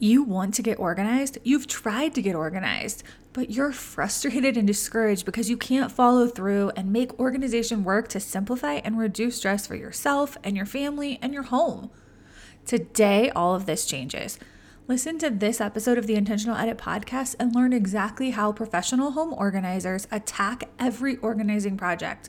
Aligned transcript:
You 0.00 0.22
want 0.22 0.54
to 0.54 0.62
get 0.62 0.78
organized, 0.78 1.38
you've 1.42 1.66
tried 1.66 2.14
to 2.14 2.22
get 2.22 2.36
organized, 2.36 3.02
but 3.32 3.50
you're 3.50 3.72
frustrated 3.72 4.56
and 4.56 4.64
discouraged 4.64 5.24
because 5.24 5.50
you 5.50 5.56
can't 5.56 5.90
follow 5.90 6.28
through 6.28 6.70
and 6.76 6.92
make 6.92 7.18
organization 7.18 7.82
work 7.82 8.06
to 8.08 8.20
simplify 8.20 8.74
and 8.74 8.96
reduce 8.96 9.38
stress 9.38 9.66
for 9.66 9.74
yourself 9.74 10.36
and 10.44 10.56
your 10.56 10.66
family 10.66 11.18
and 11.20 11.34
your 11.34 11.42
home. 11.42 11.90
Today, 12.64 13.30
all 13.30 13.56
of 13.56 13.66
this 13.66 13.86
changes. 13.86 14.38
Listen 14.86 15.18
to 15.18 15.30
this 15.30 15.60
episode 15.60 15.98
of 15.98 16.06
the 16.06 16.14
Intentional 16.14 16.56
Edit 16.56 16.78
podcast 16.78 17.34
and 17.40 17.52
learn 17.52 17.72
exactly 17.72 18.30
how 18.30 18.52
professional 18.52 19.10
home 19.10 19.34
organizers 19.34 20.06
attack 20.12 20.68
every 20.78 21.16
organizing 21.16 21.76
project. 21.76 22.28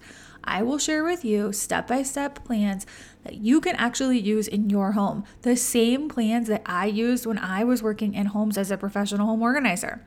I 0.50 0.64
will 0.64 0.80
share 0.80 1.04
with 1.04 1.24
you 1.24 1.54
step 1.54 1.88
by 1.88 2.02
step 2.04 2.44
plans 2.44 2.88
that 3.24 3.36
you 3.36 3.62
can 3.62 3.76
actually 3.76 4.20
use 4.20 4.48
in 4.48 4.70
your 4.70 4.94
home. 4.94 5.24
The 5.44 5.56
same 5.56 6.10
plans 6.10 6.48
that 6.48 6.64
I 6.66 6.88
used 6.88 7.26
when 7.26 7.38
I 7.38 7.64
was 7.64 7.84
working 7.84 8.16
in 8.16 8.26
homes 8.26 8.58
as 8.58 8.72
a 8.72 8.78
professional 8.78 9.28
home 9.28 9.44
organizer. 9.44 10.04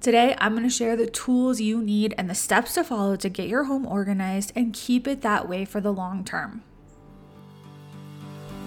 Today, 0.00 0.36
I'm 0.38 0.52
going 0.52 0.64
to 0.64 0.70
share 0.70 0.96
the 0.96 1.06
tools 1.06 1.60
you 1.60 1.82
need 1.82 2.14
and 2.16 2.30
the 2.30 2.34
steps 2.34 2.74
to 2.74 2.84
follow 2.84 3.16
to 3.16 3.28
get 3.28 3.48
your 3.48 3.64
home 3.64 3.86
organized 3.86 4.52
and 4.54 4.72
keep 4.72 5.08
it 5.08 5.22
that 5.22 5.48
way 5.48 5.64
for 5.64 5.80
the 5.80 5.92
long 5.92 6.24
term. 6.24 6.62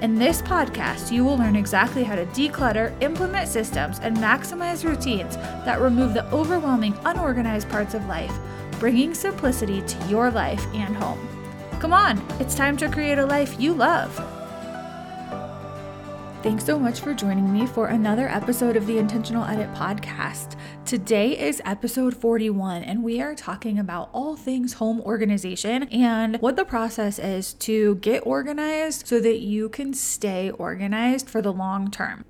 In 0.00 0.14
this 0.14 0.40
podcast, 0.40 1.10
you 1.10 1.24
will 1.24 1.36
learn 1.36 1.56
exactly 1.56 2.04
how 2.04 2.14
to 2.14 2.24
declutter, 2.26 2.94
implement 3.02 3.48
systems, 3.48 3.98
and 3.98 4.16
maximize 4.16 4.84
routines 4.84 5.36
that 5.36 5.80
remove 5.80 6.14
the 6.14 6.24
overwhelming, 6.30 6.96
unorganized 7.04 7.68
parts 7.68 7.94
of 7.94 8.06
life, 8.06 8.32
bringing 8.78 9.12
simplicity 9.12 9.82
to 9.82 10.06
your 10.06 10.30
life 10.30 10.64
and 10.72 10.96
home. 10.96 11.18
Come 11.80 11.92
on, 11.92 12.24
it's 12.38 12.54
time 12.54 12.76
to 12.76 12.88
create 12.88 13.18
a 13.18 13.26
life 13.26 13.58
you 13.58 13.74
love. 13.74 14.37
Thanks 16.40 16.64
so 16.64 16.78
much 16.78 17.00
for 17.00 17.14
joining 17.14 17.52
me 17.52 17.66
for 17.66 17.88
another 17.88 18.28
episode 18.28 18.76
of 18.76 18.86
the 18.86 18.96
Intentional 18.96 19.42
Edit 19.44 19.74
podcast. 19.74 20.56
Today 20.84 21.36
is 21.36 21.60
episode 21.64 22.14
41, 22.14 22.84
and 22.84 23.02
we 23.02 23.20
are 23.20 23.34
talking 23.34 23.76
about 23.76 24.08
all 24.12 24.36
things 24.36 24.74
home 24.74 25.00
organization 25.00 25.82
and 25.88 26.36
what 26.40 26.54
the 26.54 26.64
process 26.64 27.18
is 27.18 27.54
to 27.54 27.96
get 27.96 28.24
organized 28.24 29.08
so 29.08 29.18
that 29.18 29.40
you 29.40 29.68
can 29.68 29.92
stay 29.92 30.52
organized 30.52 31.28
for 31.28 31.42
the 31.42 31.52
long 31.52 31.90
term. 31.90 32.24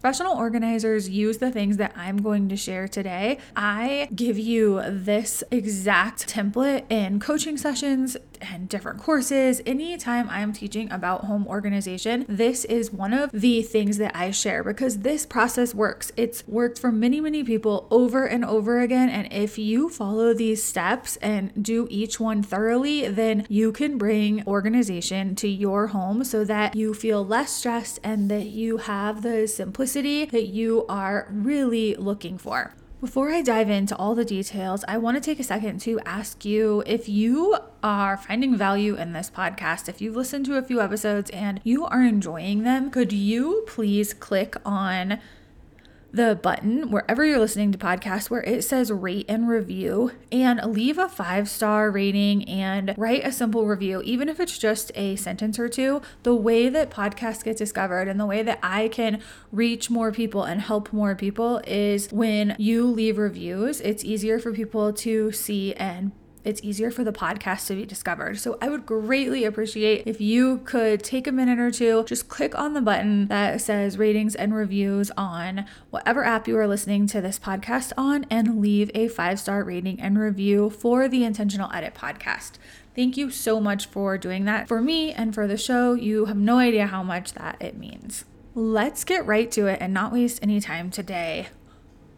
Professional 0.00 0.36
organizers 0.36 1.08
use 1.08 1.38
the 1.38 1.50
things 1.50 1.78
that 1.78 1.92
I'm 1.96 2.18
going 2.18 2.48
to 2.50 2.56
share 2.56 2.86
today. 2.86 3.38
I 3.56 4.08
give 4.14 4.38
you 4.38 4.82
this 4.88 5.42
exact 5.50 6.28
template 6.28 6.84
in 6.90 7.18
coaching 7.18 7.56
sessions 7.56 8.16
and 8.40 8.68
different 8.68 9.00
courses. 9.00 9.60
Anytime 9.66 10.28
I'm 10.30 10.52
teaching 10.52 10.90
about 10.90 11.24
home 11.24 11.46
organization, 11.46 12.24
this 12.28 12.64
is 12.64 12.92
one 12.92 13.12
of 13.12 13.30
the 13.32 13.62
things 13.62 13.98
that 13.98 14.14
I 14.14 14.30
share 14.30 14.62
because 14.62 14.98
this 14.98 15.26
process 15.26 15.74
works. 15.74 16.12
It's 16.16 16.46
worked 16.46 16.78
for 16.78 16.92
many, 16.92 17.20
many 17.20 17.44
people 17.44 17.86
over 17.90 18.26
and 18.26 18.44
over 18.44 18.80
again. 18.80 19.08
And 19.08 19.32
if 19.32 19.58
you 19.58 19.88
follow 19.88 20.34
these 20.34 20.62
steps 20.62 21.16
and 21.16 21.62
do 21.62 21.86
each 21.90 22.20
one 22.20 22.42
thoroughly, 22.42 23.08
then 23.08 23.46
you 23.48 23.72
can 23.72 23.98
bring 23.98 24.46
organization 24.46 25.34
to 25.36 25.48
your 25.48 25.88
home 25.88 26.24
so 26.24 26.44
that 26.44 26.74
you 26.74 26.94
feel 26.94 27.24
less 27.24 27.52
stressed 27.52 28.00
and 28.02 28.30
that 28.30 28.46
you 28.46 28.78
have 28.78 29.22
the 29.22 29.46
simplicity 29.46 30.24
that 30.26 30.46
you 30.46 30.84
are 30.88 31.28
really 31.30 31.94
looking 31.94 32.38
for. 32.38 32.74
Before 32.98 33.30
I 33.30 33.42
dive 33.42 33.68
into 33.68 33.94
all 33.94 34.14
the 34.14 34.24
details, 34.24 34.82
I 34.88 34.96
want 34.96 35.18
to 35.18 35.20
take 35.20 35.38
a 35.38 35.44
second 35.44 35.80
to 35.82 36.00
ask 36.06 36.46
you 36.46 36.82
if 36.86 37.10
you 37.10 37.58
are 37.82 38.16
finding 38.16 38.56
value 38.56 38.96
in 38.96 39.12
this 39.12 39.30
podcast, 39.30 39.86
if 39.90 40.00
you've 40.00 40.16
listened 40.16 40.46
to 40.46 40.56
a 40.56 40.62
few 40.62 40.80
episodes 40.80 41.28
and 41.28 41.60
you 41.62 41.84
are 41.84 42.00
enjoying 42.00 42.62
them, 42.62 42.90
could 42.90 43.12
you 43.12 43.64
please 43.66 44.14
click 44.14 44.56
on 44.64 45.18
the 46.16 46.38
button 46.42 46.90
wherever 46.90 47.24
you're 47.24 47.38
listening 47.38 47.70
to 47.72 47.78
podcasts 47.78 48.30
where 48.30 48.42
it 48.42 48.64
says 48.64 48.90
rate 48.90 49.26
and 49.28 49.48
review 49.48 50.12
and 50.32 50.60
leave 50.72 50.96
a 50.96 51.08
five 51.08 51.48
star 51.48 51.90
rating 51.90 52.48
and 52.48 52.94
write 52.96 53.24
a 53.24 53.30
simple 53.30 53.66
review, 53.66 54.00
even 54.02 54.28
if 54.28 54.40
it's 54.40 54.58
just 54.58 54.90
a 54.94 55.14
sentence 55.16 55.58
or 55.58 55.68
two. 55.68 56.00
The 56.22 56.34
way 56.34 56.68
that 56.70 56.90
podcasts 56.90 57.44
get 57.44 57.58
discovered 57.58 58.08
and 58.08 58.18
the 58.18 58.26
way 58.26 58.42
that 58.42 58.58
I 58.62 58.88
can 58.88 59.20
reach 59.52 59.90
more 59.90 60.10
people 60.10 60.42
and 60.44 60.62
help 60.62 60.92
more 60.92 61.14
people 61.14 61.60
is 61.66 62.10
when 62.10 62.56
you 62.58 62.86
leave 62.86 63.18
reviews. 63.18 63.80
It's 63.82 64.04
easier 64.04 64.38
for 64.38 64.52
people 64.52 64.92
to 64.94 65.32
see 65.32 65.74
and 65.74 66.12
it's 66.46 66.62
easier 66.62 66.92
for 66.92 67.02
the 67.02 67.12
podcast 67.12 67.66
to 67.66 67.74
be 67.74 67.84
discovered. 67.84 68.38
So 68.38 68.56
I 68.62 68.68
would 68.68 68.86
greatly 68.86 69.44
appreciate 69.44 70.04
if 70.06 70.20
you 70.20 70.58
could 70.58 71.02
take 71.02 71.26
a 71.26 71.32
minute 71.32 71.58
or 71.58 71.72
two, 71.72 72.04
just 72.04 72.28
click 72.28 72.56
on 72.56 72.72
the 72.72 72.80
button 72.80 73.26
that 73.26 73.60
says 73.60 73.98
ratings 73.98 74.36
and 74.36 74.54
reviews 74.54 75.10
on 75.16 75.66
whatever 75.90 76.22
app 76.22 76.46
you 76.46 76.56
are 76.56 76.68
listening 76.68 77.08
to 77.08 77.20
this 77.20 77.40
podcast 77.40 77.92
on 77.98 78.26
and 78.30 78.60
leave 78.60 78.92
a 78.94 79.08
five 79.08 79.40
star 79.40 79.64
rating 79.64 80.00
and 80.00 80.20
review 80.20 80.70
for 80.70 81.08
the 81.08 81.24
Intentional 81.24 81.70
Edit 81.72 81.94
podcast. 81.94 82.52
Thank 82.94 83.16
you 83.16 83.28
so 83.30 83.60
much 83.60 83.86
for 83.86 84.16
doing 84.16 84.44
that 84.44 84.68
for 84.68 84.80
me 84.80 85.12
and 85.12 85.34
for 85.34 85.48
the 85.48 85.56
show. 85.56 85.94
You 85.94 86.26
have 86.26 86.38
no 86.38 86.58
idea 86.58 86.86
how 86.86 87.02
much 87.02 87.32
that 87.32 87.56
it 87.60 87.76
means. 87.76 88.24
Let's 88.54 89.02
get 89.02 89.26
right 89.26 89.50
to 89.50 89.66
it 89.66 89.78
and 89.82 89.92
not 89.92 90.12
waste 90.12 90.38
any 90.42 90.60
time 90.60 90.90
today 90.90 91.48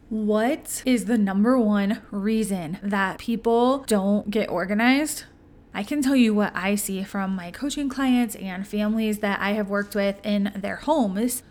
what 0.09 0.83
is 0.87 1.05
the 1.05 1.19
number 1.19 1.59
one 1.59 2.01
reason 2.11 2.79
that 2.83 3.19
people 3.19 3.81
don't 3.81 4.31
get 4.31 4.49
organized? 4.49 5.25
I 5.75 5.83
can 5.83 6.03
tell 6.03 6.17
you 6.17 6.35
what 6.35 6.57
I 6.57 6.77
see 6.77 7.03
from 7.05 7.37
my 7.37 7.51
coaching 7.51 7.91
clients 7.91 8.35
and 8.35 8.67
families 8.67 9.19
that 9.19 9.41
I 9.41 9.53
have 9.53 9.69
worked 9.69 9.95
with 9.95 10.19
in 10.25 10.53
their 10.57 10.77
homes. 10.77 11.43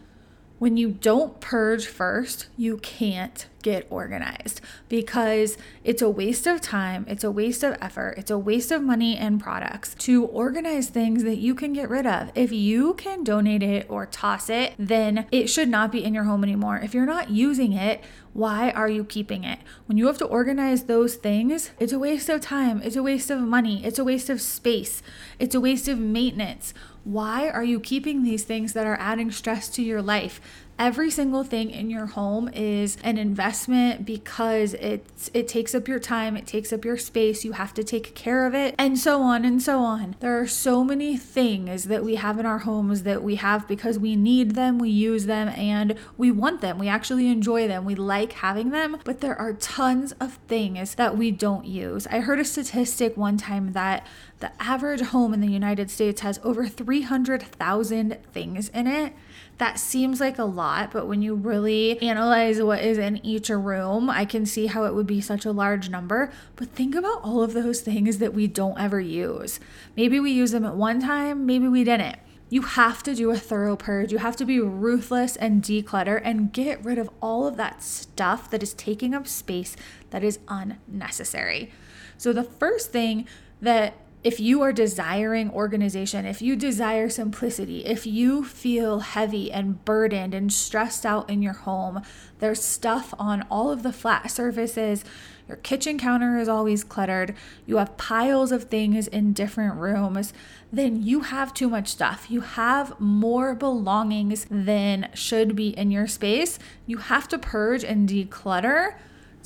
When 0.58 0.76
you 0.76 0.90
don't 0.90 1.40
purge 1.40 1.86
first, 1.86 2.48
you 2.58 2.78
can't 2.78 3.46
get 3.62 3.88
organized 3.90 4.62
because 4.90 5.58
it's 5.84 6.02
a 6.02 6.10
waste 6.10 6.48
of 6.48 6.62
time, 6.62 7.06
it's 7.08 7.24
a 7.24 7.32
waste 7.32 7.64
of 7.64 7.78
effort, 7.82 8.16
it's 8.18 8.32
a 8.32 8.38
waste 8.38 8.72
of 8.72 8.82
money 8.82 9.18
and 9.18 9.42
products 9.42 9.96
to 9.96 10.26
organize 10.26 10.88
things 10.88 11.24
that 11.24 11.38
you 11.38 11.56
can 11.56 11.74
get 11.74 11.90
rid 11.90 12.06
of. 12.06 12.32
If 12.36 12.52
you 12.52 12.94
can 12.96 13.24
donate 13.24 13.64
it 13.64 13.88
or 13.90 14.06
toss 14.06 14.50
it, 14.50 14.74
then 14.78 15.26
it 15.32 15.48
should 15.48 15.70
not 15.70 15.92
be 15.92 16.04
in 16.04 16.14
your 16.14 16.26
home 16.26 16.44
anymore. 16.44 16.78
If 16.78 16.94
you're 16.94 17.06
not 17.06 17.30
using 17.30 17.74
it, 17.74 18.04
why 18.34 18.70
are 18.72 18.88
you 18.88 19.04
keeping 19.04 19.44
it? 19.44 19.60
When 19.88 19.98
you 19.98 20.06
have 20.08 20.20
to 20.20 20.26
organize 20.26 20.84
those 20.84 21.16
things, 21.16 21.72
it's 21.80 21.94
a 21.94 22.00
waste 22.00 22.30
of 22.30 22.40
time, 22.40 22.82
it's 22.84 22.96
a 22.96 23.02
waste 23.02 23.32
of 23.32 23.40
money, 23.40 23.84
it's 23.84 23.98
a 23.98 24.04
waste 24.04 24.30
of 24.30 24.42
space, 24.42 25.02
it's 25.40 25.56
a 25.56 25.60
waste 25.60 25.88
of 25.88 25.98
maintenance. 25.98 26.74
Why 27.04 27.50
are 27.50 27.64
you 27.64 27.80
keeping 27.80 28.22
these 28.22 28.44
things 28.44 28.74
that 28.74 28.86
are 28.86 28.98
adding 29.00 29.32
stress 29.32 29.70
to 29.70 29.82
your 29.82 30.02
life? 30.02 30.40
Every 30.80 31.10
single 31.10 31.44
thing 31.44 31.72
in 31.72 31.90
your 31.90 32.06
home 32.08 32.50
is 32.50 32.98
an 33.04 33.18
investment 33.18 34.06
because 34.06 34.74
it's 34.76 35.30
it 35.34 35.48
takes 35.48 35.74
up 35.74 35.88
your 35.88 36.00
time, 36.00 36.38
it 36.38 36.46
takes 36.46 36.72
up 36.72 36.86
your 36.86 36.98
space, 36.98 37.44
you 37.44 37.54
have 37.54 37.74
to 37.74 37.84
take 37.84 38.14
care 38.16 38.46
of 38.46 38.54
it, 38.54 38.76
and 38.78 38.98
so 38.98 39.22
on 39.22 39.44
and 39.46 39.62
so 39.62 39.80
on. 39.80 40.16
There 40.20 40.40
are 40.40 40.48
so 40.48 40.84
many 40.84 41.18
things 41.18 41.86
that 41.86 42.04
we 42.04 42.16
have 42.16 42.40
in 42.40 42.46
our 42.46 42.60
homes 42.60 43.04
that 43.04 43.24
we 43.24 43.36
have 43.36 43.68
because 43.68 43.98
we 43.98 44.16
need 44.16 44.52
them, 44.56 44.80
we 44.80 44.90
use 44.90 45.26
them, 45.26 45.50
and 45.50 45.96
we 46.18 46.32
want 46.32 46.62
them. 46.62 46.78
We 46.78 46.88
actually 46.88 47.28
enjoy 47.28 47.68
them. 47.68 47.86
We 47.86 47.96
like 47.96 48.34
having 48.34 48.70
them, 48.70 48.98
but 49.04 49.22
there 49.22 49.40
are 49.40 49.54
tons 49.54 50.14
of 50.20 50.34
things 50.48 50.96
that 50.96 51.18
we 51.18 51.32
don't 51.32 51.66
use. 51.66 52.08
I 52.08 52.20
heard 52.20 52.40
a 52.40 52.46
statistic 52.46 53.18
one 53.18 53.38
time 53.38 53.74
that 53.74 54.06
The 54.40 54.52
average 54.62 55.02
home 55.02 55.34
in 55.34 55.42
the 55.42 55.48
United 55.48 55.90
States 55.90 56.22
has 56.22 56.40
over 56.44 56.68
300,000 56.68 58.18
things 58.32 58.70
in 58.70 58.86
it. 58.86 59.14
That 59.58 59.80
seems 59.80 60.20
like 60.20 60.38
a 60.38 60.44
lot, 60.44 60.92
but 60.92 61.08
when 61.08 61.24
you 61.24 61.34
really 61.34 62.00
analyze 62.00 62.62
what 62.62 62.84
is 62.84 63.00
in 63.00 63.26
each 63.26 63.50
room, 63.50 64.08
I 64.08 64.24
can 64.24 64.46
see 64.46 64.68
how 64.68 64.84
it 64.84 64.94
would 64.94 65.08
be 65.08 65.20
such 65.20 65.46
a 65.46 65.52
large 65.52 65.90
number. 65.90 66.32
But 66.56 66.70
think 66.70 66.94
about 66.94 67.24
all 67.24 67.42
of 67.42 67.54
those 67.54 67.82
things 67.82 68.20
that 68.20 68.36
we 68.36 68.46
don't 68.46 68.80
ever 68.80 69.00
use. 69.00 69.60
Maybe 69.96 70.20
we 70.20 70.32
use 70.32 70.52
them 70.52 70.66
at 70.66 70.76
one 70.76 71.02
time, 71.02 71.48
maybe 71.48 71.68
we 71.68 71.84
didn't. 71.84 72.18
You 72.50 72.62
have 72.62 73.04
to 73.04 73.14
do 73.14 73.32
a 73.32 73.38
thorough 73.38 73.76
purge. 73.76 74.12
You 74.12 74.20
have 74.20 74.38
to 74.38 74.46
be 74.46 74.60
ruthless 74.60 75.36
and 75.36 75.62
declutter 75.62 76.22
and 76.24 76.54
get 76.54 76.84
rid 76.86 76.98
of 76.98 77.10
all 77.22 77.46
of 77.46 77.58
that 77.58 77.84
stuff 77.84 78.50
that 78.52 78.64
is 78.64 78.74
taking 78.74 79.14
up 79.14 79.28
space 79.28 79.76
that 80.12 80.24
is 80.24 80.40
unnecessary. 80.48 81.74
So, 82.18 82.32
the 82.32 82.44
first 82.44 82.92
thing 82.92 83.28
that 83.62 83.96
if 84.28 84.42
you 84.42 84.62
are 84.62 84.74
desiring 84.74 85.50
organization, 85.52 86.26
if 86.26 86.42
you 86.42 86.58
desire 86.58 87.08
simplicity, 87.08 87.86
if 87.86 88.06
you 88.06 88.44
feel 88.44 89.00
heavy 89.00 89.50
and 89.50 89.86
burdened 89.86 90.34
and 90.34 90.52
stressed 90.52 91.06
out 91.06 91.30
in 91.30 91.42
your 91.42 91.54
home, 91.54 92.02
there's 92.40 92.62
stuff 92.62 93.14
on 93.18 93.48
all 93.50 93.72
of 93.72 93.84
the 93.84 93.94
flat 93.94 94.30
surfaces. 94.30 95.06
Your 95.48 95.56
kitchen 95.56 95.98
counter 95.98 96.38
is 96.38 96.50
always 96.50 96.84
cluttered. 96.84 97.36
You 97.66 97.78
have 97.78 97.96
piles 97.96 98.52
of 98.52 98.66
things 98.66 99.08
in 99.08 99.32
different 99.32 99.76
rooms. 99.76 100.34
Then 100.74 101.02
you 101.02 101.22
have 101.22 101.54
too 101.54 101.70
much 101.70 101.88
stuff. 101.88 102.30
You 102.30 102.42
have 102.42 103.00
more 103.00 103.56
belongings 103.56 104.46
than 104.52 105.08
should 105.14 105.56
be 105.56 105.70
in 105.70 105.90
your 105.90 106.06
space. 106.06 106.60
You 106.86 106.98
have 106.98 107.30
to 107.30 107.40
purge 107.40 107.86
and 107.86 108.10
declutter 108.10 108.96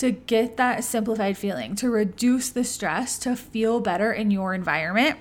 to 0.01 0.09
get 0.09 0.57
that 0.57 0.83
simplified 0.83 1.37
feeling, 1.37 1.75
to 1.75 1.87
reduce 1.87 2.49
the 2.49 2.63
stress, 2.63 3.19
to 3.19 3.35
feel 3.35 3.79
better 3.79 4.11
in 4.11 4.31
your 4.31 4.55
environment. 4.55 5.19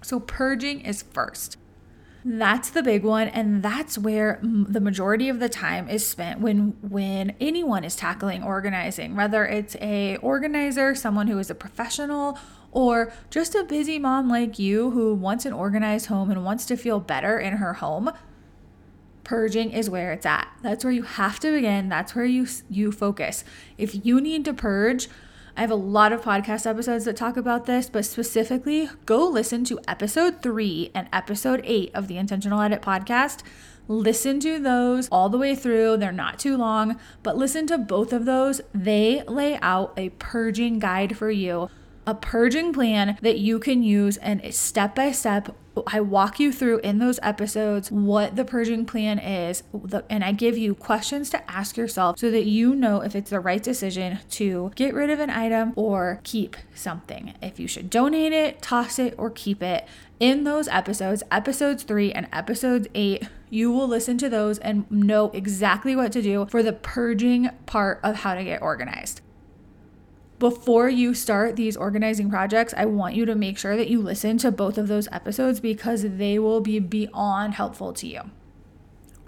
So, 0.00 0.20
purging 0.20 0.80
is 0.80 1.02
first. 1.02 1.58
That's 2.24 2.70
the 2.70 2.82
big 2.82 3.02
one 3.02 3.28
and 3.28 3.62
that's 3.62 3.98
where 3.98 4.38
the 4.42 4.80
majority 4.80 5.28
of 5.28 5.38
the 5.38 5.48
time 5.48 5.88
is 5.88 6.06
spent 6.06 6.40
when 6.40 6.76
when 6.80 7.34
anyone 7.40 7.84
is 7.84 7.94
tackling 7.94 8.42
organizing, 8.42 9.16
whether 9.16 9.44
it's 9.44 9.76
a 9.82 10.16
organizer, 10.18 10.94
someone 10.94 11.26
who 11.26 11.38
is 11.38 11.50
a 11.50 11.54
professional 11.54 12.38
or 12.70 13.12
just 13.28 13.54
a 13.54 13.64
busy 13.64 13.98
mom 13.98 14.30
like 14.30 14.58
you 14.58 14.92
who 14.92 15.14
wants 15.14 15.44
an 15.44 15.52
organized 15.52 16.06
home 16.06 16.30
and 16.30 16.42
wants 16.42 16.64
to 16.66 16.76
feel 16.76 17.00
better 17.00 17.38
in 17.38 17.54
her 17.54 17.74
home 17.74 18.10
purging 19.24 19.70
is 19.70 19.88
where 19.88 20.12
it's 20.12 20.26
at. 20.26 20.48
That's 20.62 20.84
where 20.84 20.92
you 20.92 21.02
have 21.02 21.40
to 21.40 21.52
begin. 21.52 21.88
That's 21.88 22.14
where 22.14 22.24
you 22.24 22.46
you 22.68 22.92
focus. 22.92 23.44
If 23.78 24.04
you 24.04 24.20
need 24.20 24.44
to 24.46 24.54
purge, 24.54 25.08
I 25.56 25.60
have 25.60 25.70
a 25.70 25.76
lot 25.76 26.12
of 26.12 26.22
podcast 26.22 26.66
episodes 26.66 27.04
that 27.04 27.16
talk 27.16 27.36
about 27.36 27.66
this, 27.66 27.90
but 27.90 28.04
specifically, 28.04 28.88
go 29.04 29.28
listen 29.28 29.64
to 29.64 29.80
episode 29.86 30.42
3 30.42 30.90
and 30.94 31.08
episode 31.12 31.60
8 31.64 31.90
of 31.94 32.08
the 32.08 32.16
Intentional 32.16 32.60
Edit 32.60 32.80
podcast. 32.80 33.42
Listen 33.86 34.40
to 34.40 34.58
those 34.58 35.08
all 35.10 35.28
the 35.28 35.36
way 35.36 35.54
through. 35.54 35.98
They're 35.98 36.12
not 36.12 36.38
too 36.38 36.56
long, 36.56 36.98
but 37.22 37.36
listen 37.36 37.66
to 37.66 37.76
both 37.76 38.12
of 38.12 38.24
those. 38.24 38.62
They 38.72 39.22
lay 39.24 39.58
out 39.60 39.92
a 39.96 40.10
purging 40.10 40.78
guide 40.78 41.18
for 41.18 41.30
you 41.30 41.68
a 42.06 42.14
purging 42.14 42.72
plan 42.72 43.16
that 43.22 43.38
you 43.38 43.58
can 43.58 43.82
use 43.82 44.16
and 44.16 44.40
a 44.40 44.52
step 44.52 44.94
by 44.94 45.12
step 45.12 45.54
I 45.86 46.00
walk 46.00 46.38
you 46.38 46.52
through 46.52 46.78
in 46.78 46.98
those 46.98 47.18
episodes 47.22 47.90
what 47.90 48.36
the 48.36 48.44
purging 48.44 48.84
plan 48.84 49.18
is, 49.18 49.62
and 50.10 50.22
I 50.22 50.32
give 50.32 50.58
you 50.58 50.74
questions 50.74 51.30
to 51.30 51.50
ask 51.50 51.76
yourself 51.76 52.18
so 52.18 52.30
that 52.30 52.44
you 52.44 52.74
know 52.74 53.00
if 53.00 53.14
it's 53.14 53.30
the 53.30 53.40
right 53.40 53.62
decision 53.62 54.18
to 54.30 54.72
get 54.74 54.94
rid 54.94 55.10
of 55.10 55.20
an 55.20 55.30
item 55.30 55.72
or 55.76 56.20
keep 56.24 56.56
something. 56.74 57.34
If 57.40 57.58
you 57.58 57.66
should 57.66 57.90
donate 57.90 58.32
it, 58.32 58.60
toss 58.60 58.98
it, 58.98 59.14
or 59.16 59.30
keep 59.30 59.62
it. 59.62 59.86
In 60.20 60.44
those 60.44 60.68
episodes, 60.68 61.22
episodes 61.30 61.82
three 61.82 62.12
and 62.12 62.28
episodes 62.32 62.86
eight, 62.94 63.28
you 63.50 63.72
will 63.72 63.88
listen 63.88 64.18
to 64.18 64.28
those 64.28 64.58
and 64.58 64.90
know 64.90 65.30
exactly 65.30 65.96
what 65.96 66.12
to 66.12 66.22
do 66.22 66.46
for 66.50 66.62
the 66.62 66.72
purging 66.72 67.50
part 67.66 68.00
of 68.02 68.16
how 68.16 68.34
to 68.34 68.44
get 68.44 68.62
organized 68.62 69.20
before 70.42 70.88
you 70.88 71.14
start 71.14 71.54
these 71.54 71.76
organizing 71.76 72.28
projects, 72.28 72.74
I 72.76 72.84
want 72.84 73.14
you 73.14 73.24
to 73.26 73.36
make 73.36 73.56
sure 73.56 73.76
that 73.76 73.86
you 73.86 74.02
listen 74.02 74.38
to 74.38 74.50
both 74.50 74.76
of 74.76 74.88
those 74.88 75.06
episodes 75.12 75.60
because 75.60 76.02
they 76.02 76.36
will 76.36 76.60
be 76.60 76.80
beyond 76.80 77.54
helpful 77.54 77.92
to 77.92 78.08
you. 78.08 78.22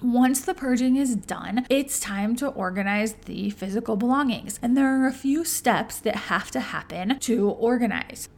Once 0.02 0.40
the 0.40 0.54
purging 0.54 0.96
is 0.96 1.14
done, 1.14 1.66
it's 1.70 2.00
time 2.00 2.34
to 2.34 2.48
organize 2.48 3.12
the 3.26 3.50
physical 3.50 3.94
belongings. 3.94 4.58
And 4.60 4.76
there 4.76 4.88
are 4.88 5.06
a 5.06 5.12
few 5.12 5.44
steps 5.44 6.00
that 6.00 6.16
have 6.16 6.50
to 6.50 6.58
happen 6.58 7.20
to 7.20 7.48
organize. 7.48 8.28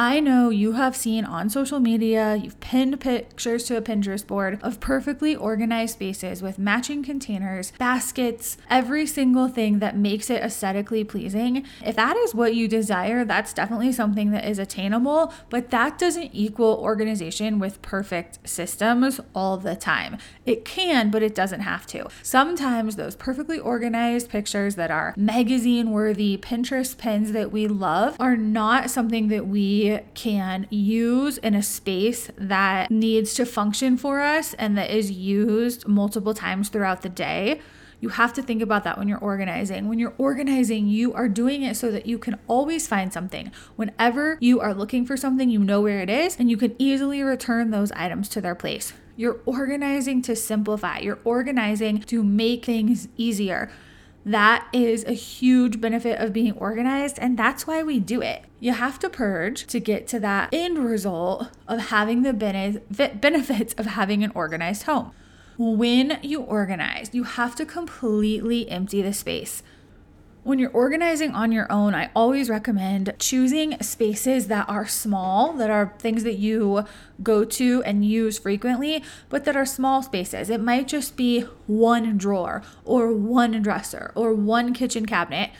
I 0.00 0.20
know 0.20 0.50
you 0.50 0.74
have 0.74 0.94
seen 0.94 1.24
on 1.24 1.50
social 1.50 1.80
media, 1.80 2.36
you've 2.36 2.60
pinned 2.60 3.00
pictures 3.00 3.64
to 3.64 3.76
a 3.76 3.82
Pinterest 3.82 4.24
board 4.24 4.60
of 4.62 4.78
perfectly 4.78 5.34
organized 5.34 5.94
spaces 5.94 6.40
with 6.40 6.56
matching 6.56 7.02
containers, 7.02 7.72
baskets, 7.80 8.58
every 8.70 9.06
single 9.06 9.48
thing 9.48 9.80
that 9.80 9.96
makes 9.96 10.30
it 10.30 10.40
aesthetically 10.40 11.02
pleasing. 11.02 11.66
If 11.84 11.96
that 11.96 12.16
is 12.16 12.32
what 12.32 12.54
you 12.54 12.68
desire, 12.68 13.24
that's 13.24 13.52
definitely 13.52 13.90
something 13.90 14.30
that 14.30 14.44
is 14.48 14.60
attainable, 14.60 15.32
but 15.50 15.70
that 15.70 15.98
doesn't 15.98 16.30
equal 16.32 16.76
organization 16.76 17.58
with 17.58 17.82
perfect 17.82 18.48
systems 18.48 19.18
all 19.34 19.56
the 19.56 19.74
time. 19.74 20.18
It 20.46 20.64
can, 20.64 21.10
but 21.10 21.24
it 21.24 21.34
doesn't 21.34 21.62
have 21.62 21.88
to. 21.88 22.06
Sometimes 22.22 22.94
those 22.94 23.16
perfectly 23.16 23.58
organized 23.58 24.30
pictures 24.30 24.76
that 24.76 24.92
are 24.92 25.12
magazine 25.16 25.90
worthy 25.90 26.38
Pinterest 26.38 26.96
pins 26.96 27.32
that 27.32 27.50
we 27.50 27.66
love 27.66 28.14
are 28.20 28.36
not 28.36 28.90
something 28.90 29.26
that 29.26 29.48
we 29.48 29.87
can 30.14 30.66
use 30.70 31.38
in 31.38 31.54
a 31.54 31.62
space 31.62 32.30
that 32.36 32.90
needs 32.90 33.34
to 33.34 33.44
function 33.44 33.96
for 33.96 34.20
us 34.20 34.54
and 34.54 34.76
that 34.76 34.90
is 34.90 35.10
used 35.10 35.86
multiple 35.86 36.34
times 36.34 36.68
throughout 36.68 37.02
the 37.02 37.08
day. 37.08 37.60
You 38.00 38.10
have 38.10 38.32
to 38.34 38.42
think 38.42 38.62
about 38.62 38.84
that 38.84 38.96
when 38.96 39.08
you're 39.08 39.18
organizing. 39.18 39.88
When 39.88 39.98
you're 39.98 40.14
organizing, 40.18 40.86
you 40.86 41.12
are 41.14 41.28
doing 41.28 41.62
it 41.62 41.76
so 41.76 41.90
that 41.90 42.06
you 42.06 42.18
can 42.18 42.38
always 42.46 42.86
find 42.86 43.12
something. 43.12 43.50
Whenever 43.76 44.38
you 44.40 44.60
are 44.60 44.72
looking 44.72 45.04
for 45.04 45.16
something, 45.16 45.50
you 45.50 45.58
know 45.58 45.80
where 45.80 46.00
it 46.00 46.10
is 46.10 46.36
and 46.38 46.48
you 46.48 46.56
can 46.56 46.76
easily 46.78 47.22
return 47.22 47.70
those 47.70 47.90
items 47.92 48.28
to 48.30 48.40
their 48.40 48.54
place. 48.54 48.92
You're 49.16 49.40
organizing 49.46 50.22
to 50.22 50.36
simplify, 50.36 50.98
you're 50.98 51.18
organizing 51.24 52.00
to 52.02 52.22
make 52.22 52.64
things 52.64 53.08
easier. 53.16 53.68
That 54.28 54.68
is 54.74 55.04
a 55.04 55.12
huge 55.12 55.80
benefit 55.80 56.20
of 56.20 56.34
being 56.34 56.52
organized, 56.52 57.18
and 57.18 57.38
that's 57.38 57.66
why 57.66 57.82
we 57.82 57.98
do 57.98 58.20
it. 58.20 58.44
You 58.60 58.72
have 58.72 58.98
to 58.98 59.08
purge 59.08 59.66
to 59.68 59.80
get 59.80 60.06
to 60.08 60.20
that 60.20 60.50
end 60.52 60.78
result 60.78 61.48
of 61.66 61.88
having 61.88 62.24
the 62.24 62.34
benefits 62.34 63.72
of 63.74 63.86
having 63.86 64.22
an 64.22 64.32
organized 64.34 64.82
home. 64.82 65.12
When 65.56 66.18
you 66.22 66.42
organize, 66.42 67.14
you 67.14 67.24
have 67.24 67.56
to 67.56 67.64
completely 67.64 68.68
empty 68.68 69.00
the 69.00 69.14
space. 69.14 69.62
When 70.48 70.58
you're 70.58 70.70
organizing 70.70 71.32
on 71.32 71.52
your 71.52 71.70
own, 71.70 71.94
I 71.94 72.08
always 72.16 72.48
recommend 72.48 73.12
choosing 73.18 73.78
spaces 73.82 74.46
that 74.46 74.66
are 74.66 74.86
small, 74.86 75.52
that 75.52 75.68
are 75.68 75.92
things 75.98 76.24
that 76.24 76.38
you 76.38 76.86
go 77.22 77.44
to 77.44 77.82
and 77.82 78.02
use 78.02 78.38
frequently, 78.38 79.04
but 79.28 79.44
that 79.44 79.56
are 79.56 79.66
small 79.66 80.02
spaces. 80.02 80.48
It 80.48 80.62
might 80.62 80.88
just 80.88 81.18
be 81.18 81.42
one 81.66 82.16
drawer 82.16 82.62
or 82.86 83.12
one 83.12 83.60
dresser 83.60 84.10
or 84.14 84.32
one 84.32 84.72
kitchen 84.72 85.04
cabinet 85.04 85.50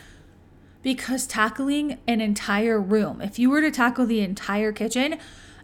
because 0.82 1.26
tackling 1.26 1.98
an 2.06 2.22
entire 2.22 2.80
room, 2.80 3.20
if 3.20 3.38
you 3.38 3.50
were 3.50 3.60
to 3.60 3.70
tackle 3.70 4.06
the 4.06 4.20
entire 4.20 4.72
kitchen, 4.72 5.18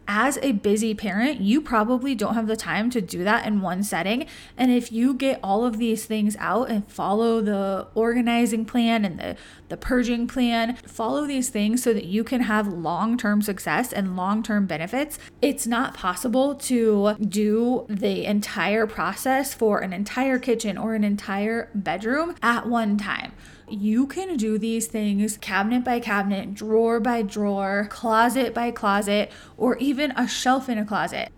as 0.07 0.39
a 0.43 0.53
busy 0.53 0.95
parent, 0.95 1.41
you 1.41 1.61
probably 1.61 2.15
don't 2.15 2.35
have 2.35 2.47
the 2.47 2.57
time 2.57 2.91
to 2.91 3.01
do 3.01 3.25
that 3.25 3.47
in 3.47 3.61
one 3.61 3.83
setting. 3.83 4.27
And 4.57 4.71
if 4.71 4.93
you 4.93 5.15
get 5.15 5.41
all 5.43 5.65
of 5.65 5.79
these 5.79 6.05
things 6.05 6.37
out 6.39 6.71
and 6.71 6.91
follow 6.91 7.41
the 7.41 7.89
organizing 7.95 8.65
plan 8.65 9.05
and 9.05 9.19
the, 9.19 9.37
the 9.69 9.77
purging 9.77 10.27
plan, 10.27 10.77
follow 10.77 11.27
these 11.27 11.49
things 11.49 11.83
so 11.83 11.95
that 11.95 12.05
you 12.05 12.25
can 12.25 12.43
have 12.43 12.69
long 12.69 13.17
term 13.17 13.43
success 13.43 13.93
and 13.93 14.17
long 14.17 14.43
term 14.43 14.67
benefits, 14.67 15.19
it's 15.41 15.67
not 15.67 15.95
possible 15.95 16.55
to 16.55 17.15
do 17.15 17.87
the 17.89 18.25
entire 18.25 18.87
process 18.87 19.55
for 19.55 19.79
an 19.79 19.93
entire 19.93 20.39
kitchen 20.39 20.77
or 20.77 20.95
an 20.95 21.05
entire 21.05 21.71
bedroom 21.75 22.35
at 22.43 22.67
one 22.69 22.97
time. 22.97 23.33
You 23.69 24.07
can 24.07 24.37
do 24.37 24.59
these 24.59 24.87
things 24.87 25.39
cabinet 25.39 25.85
by 25.85 26.01
cabinet, 26.01 26.55
drawer 26.55 27.01
by 27.01 27.23
drawer, 27.23 27.87
closet 27.91 28.53
by 28.53 28.71
closet, 28.71 29.33
or 29.57 29.77
even 29.79 30.13
a 30.13 30.29
shelf 30.29 30.69
in 30.69 30.77
a 30.77 30.85
closet. 30.85 31.31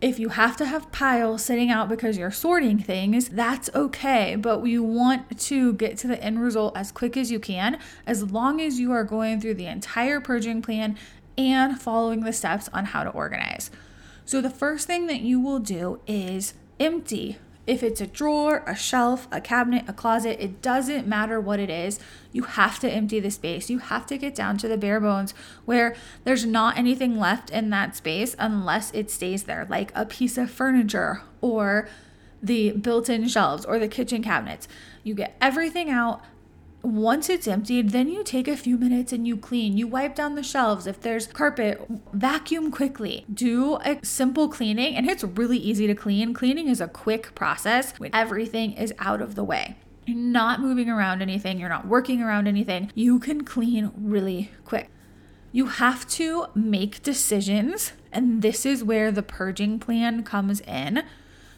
If 0.00 0.18
you 0.18 0.30
have 0.30 0.56
to 0.58 0.66
have 0.66 0.92
piles 0.92 1.44
sitting 1.44 1.70
out 1.70 1.88
because 1.88 2.18
you're 2.18 2.30
sorting 2.30 2.78
things, 2.78 3.28
that's 3.28 3.70
okay. 3.74 4.36
But 4.36 4.64
you 4.66 4.82
want 4.82 5.38
to 5.40 5.72
get 5.74 5.96
to 5.98 6.06
the 6.06 6.22
end 6.22 6.42
result 6.42 6.76
as 6.76 6.92
quick 6.92 7.16
as 7.16 7.30
you 7.30 7.40
can, 7.40 7.78
as 8.06 8.30
long 8.30 8.60
as 8.60 8.78
you 8.78 8.92
are 8.92 9.04
going 9.04 9.40
through 9.40 9.54
the 9.54 9.66
entire 9.66 10.20
purging 10.20 10.62
plan 10.62 10.96
and 11.38 11.80
following 11.80 12.20
the 12.20 12.32
steps 12.32 12.68
on 12.72 12.86
how 12.86 13.04
to 13.04 13.10
organize. 13.10 13.70
So, 14.24 14.40
the 14.40 14.50
first 14.50 14.86
thing 14.86 15.06
that 15.06 15.20
you 15.20 15.40
will 15.40 15.60
do 15.60 16.00
is 16.06 16.54
empty 16.80 17.38
If 17.66 17.82
it's 17.82 18.00
a 18.00 18.06
drawer, 18.06 18.62
a 18.66 18.76
shelf, 18.76 19.26
a 19.32 19.40
cabinet, 19.40 19.84
a 19.88 19.92
closet, 19.92 20.38
it 20.40 20.62
doesn't 20.62 21.06
matter 21.06 21.40
what 21.40 21.58
it 21.58 21.68
is. 21.68 21.98
You 22.30 22.44
have 22.44 22.78
to 22.80 22.90
empty 22.90 23.18
the 23.18 23.30
space. 23.30 23.68
You 23.68 23.78
have 23.78 24.06
to 24.06 24.16
get 24.16 24.34
down 24.34 24.56
to 24.58 24.68
the 24.68 24.76
bare 24.76 25.00
bones 25.00 25.34
where 25.64 25.96
there's 26.24 26.46
not 26.46 26.78
anything 26.78 27.18
left 27.18 27.50
in 27.50 27.70
that 27.70 27.96
space 27.96 28.36
unless 28.38 28.92
it 28.92 29.10
stays 29.10 29.44
there, 29.44 29.66
like 29.68 29.90
a 29.94 30.06
piece 30.06 30.38
of 30.38 30.50
furniture 30.50 31.22
or 31.40 31.88
the 32.42 32.70
built 32.72 33.08
in 33.08 33.26
shelves 33.26 33.64
or 33.64 33.78
the 33.78 33.88
kitchen 33.88 34.22
cabinets. 34.22 34.68
You 35.02 35.14
get 35.14 35.36
everything 35.40 35.90
out. 35.90 36.22
Once 36.86 37.28
it's 37.28 37.48
emptied, 37.48 37.90
then 37.90 38.08
you 38.08 38.22
take 38.22 38.46
a 38.46 38.56
few 38.56 38.78
minutes 38.78 39.12
and 39.12 39.26
you 39.26 39.36
clean. 39.36 39.76
You 39.76 39.88
wipe 39.88 40.14
down 40.14 40.36
the 40.36 40.42
shelves. 40.44 40.86
If 40.86 41.00
there's 41.00 41.26
carpet, 41.26 41.84
vacuum 42.12 42.70
quickly. 42.70 43.26
Do 43.34 43.78
a 43.78 43.98
simple 44.04 44.48
cleaning, 44.48 44.94
and 44.94 45.10
it's 45.10 45.24
really 45.24 45.58
easy 45.58 45.88
to 45.88 45.96
clean. 45.96 46.32
Cleaning 46.32 46.68
is 46.68 46.80
a 46.80 46.86
quick 46.86 47.34
process 47.34 47.92
when 47.98 48.14
everything 48.14 48.74
is 48.74 48.94
out 49.00 49.20
of 49.20 49.34
the 49.34 49.42
way. 49.42 49.74
You're 50.06 50.16
not 50.16 50.60
moving 50.60 50.88
around 50.88 51.22
anything, 51.22 51.58
you're 51.58 51.68
not 51.68 51.88
working 51.88 52.22
around 52.22 52.46
anything. 52.46 52.92
You 52.94 53.18
can 53.18 53.42
clean 53.42 53.90
really 53.96 54.52
quick. 54.64 54.88
You 55.50 55.66
have 55.66 56.06
to 56.10 56.46
make 56.54 57.02
decisions, 57.02 57.94
and 58.12 58.42
this 58.42 58.64
is 58.64 58.84
where 58.84 59.10
the 59.10 59.24
purging 59.24 59.80
plan 59.80 60.22
comes 60.22 60.60
in 60.60 61.02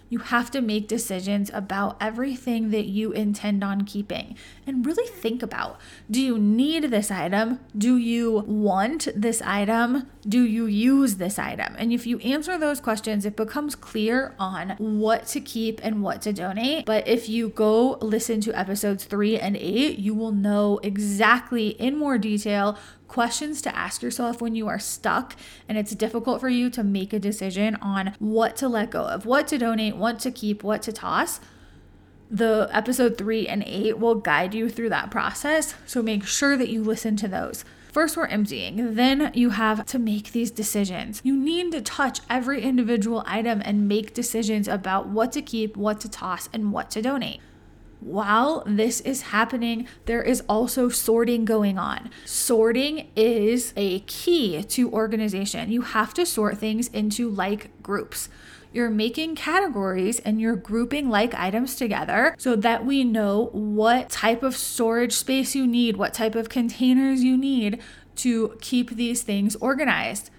you 0.09 0.19
have 0.19 0.51
to 0.51 0.61
make 0.61 0.89
decisions 0.89 1.51
about 1.53 1.97
everything 2.01 2.71
that 2.71 2.87
you 2.87 3.13
intend 3.13 3.63
on 3.63 3.85
keeping 3.85 4.37
and 4.67 4.85
really 4.85 5.09
think 5.09 5.43
about 5.43 5.79
do 6.11 6.21
you 6.21 6.39
need 6.39 6.85
this 6.85 7.11
item? 7.11 7.61
Do 7.77 7.97
you 7.97 8.45
want 8.47 9.09
this 9.15 9.43
item? 9.43 10.09
Do 10.27 10.43
you 10.43 10.67
use 10.67 11.17
this 11.17 11.39
item? 11.39 11.75
And 11.79 11.93
if 11.93 12.07
you 12.07 12.19
answer 12.21 12.59
those 12.59 12.81
questions, 12.81 13.25
it 13.25 13.37
becomes 13.37 13.75
clear 13.75 14.35
on 14.39 14.71
what 14.79 15.27
to 15.29 15.41
keep 15.41 15.81
and 15.83 16.03
what 16.03 16.23
to 16.23 16.33
donate. 16.33 16.87
But 16.87 17.07
if 17.07 17.29
you 17.29 17.51
go 17.51 17.99
listen 18.01 18.41
to 18.43 18.59
episodes 18.59 19.05
three 19.05 19.39
and 19.39 19.57
eight, 19.57 19.99
you 19.99 20.15
will 20.15 20.33
know 20.33 20.81
exactly 20.83 21.69
in 21.69 21.97
more 21.97 22.19
detail 22.19 22.79
questions 23.09 23.61
to 23.63 23.75
ask 23.77 24.03
yourself 24.03 24.41
when 24.41 24.55
you 24.55 24.69
are 24.69 24.79
stuck 24.79 25.35
and 25.69 25.77
it's 25.77 25.95
difficult 25.95 26.41
for 26.41 26.49
you 26.49 26.71
to 26.71 26.85
make 26.85 27.13
a 27.13 27.19
decision 27.19 27.75
on 27.77 28.15
what 28.19 28.57
to 28.57 28.69
let 28.69 28.91
go 28.91 29.03
of, 29.03 29.27
what 29.27 29.49
to 29.49 29.59
donate, 29.59 29.97
what 29.97 30.19
to 30.21 30.31
keep, 30.31 30.63
what 30.63 30.83
to 30.83 30.93
toss. 30.93 31.41
The 32.31 32.69
episode 32.71 33.17
three 33.17 33.49
and 33.49 33.65
eight 33.67 33.99
will 33.99 34.17
guide 34.17 34.55
you 34.55 34.69
through 34.69 34.91
that 34.91 35.11
process. 35.11 35.75
So 35.87 36.03
make 36.03 36.25
sure 36.25 36.57
that 36.57 36.69
you 36.69 36.83
listen 36.83 37.17
to 37.17 37.29
those. 37.29 37.65
First, 37.91 38.19
we're 38.19 38.27
emptying. 38.27 38.95
Then 38.95 39.33
you 39.35 39.51
have 39.51 39.87
to 39.87 39.99
make 39.99 40.33
these 40.33 40.51
decisions. 40.51 41.23
You 41.25 41.35
need 41.35 41.73
to 41.73 41.81
touch 41.81 42.21
every 42.29 42.63
individual 42.63 43.25
item 43.27 43.63
and 43.65 43.89
make 43.89 44.13
decisions 44.13 44.69
about 44.69 45.09
what 45.09 45.33
to 45.33 45.43
keep, 45.43 45.75
what 45.75 46.01
to 46.03 46.09
toss, 46.09 46.51
and 46.53 46.71
what 46.71 46.91
to 46.91 47.03
donate 47.03 47.41
while 48.01 48.63
this 48.67 49.01
is 49.01 49.23
happening, 49.23 49.89
there 50.07 50.23
is 50.23 50.43
also 50.49 50.89
sorting 50.89 51.45
going 51.45 51.79
on. 51.79 52.11
Sorting 52.25 53.11
is 53.17 53.73
a 53.77 54.01
key 54.01 54.63
to 54.63 54.93
organization. 54.93 55.71
You 55.71 55.83
have 55.83 56.15
to 56.15 56.25
sort 56.25 56.59
things 56.59 56.89
into 56.89 57.29
like 57.29 57.83
groups. 57.83 58.29
You're 58.73 58.91
making 58.91 59.35
categories 59.35 60.21
and 60.21 60.41
you're 60.41 60.57
grouping 60.57 61.09
like 61.09 61.35
items 61.35 61.75
together 61.75 62.35
so 62.39 62.55
that 62.57 62.85
we 62.85 63.03
know 63.03 63.47
what 63.53 64.11
type 64.11 64.43
of 64.43 64.57
storage 64.57 65.15
space 65.15 65.55
you 65.55 65.67
need, 65.67 65.97
what 65.97 66.15
type 66.15 66.35
of 66.35 66.49
containers 66.49 67.25
you 67.25 67.37
need 67.37 67.81
to 68.17 68.57
keep 68.61 68.91
these 68.91 69.23
things 69.23 69.57
organized 69.57 70.31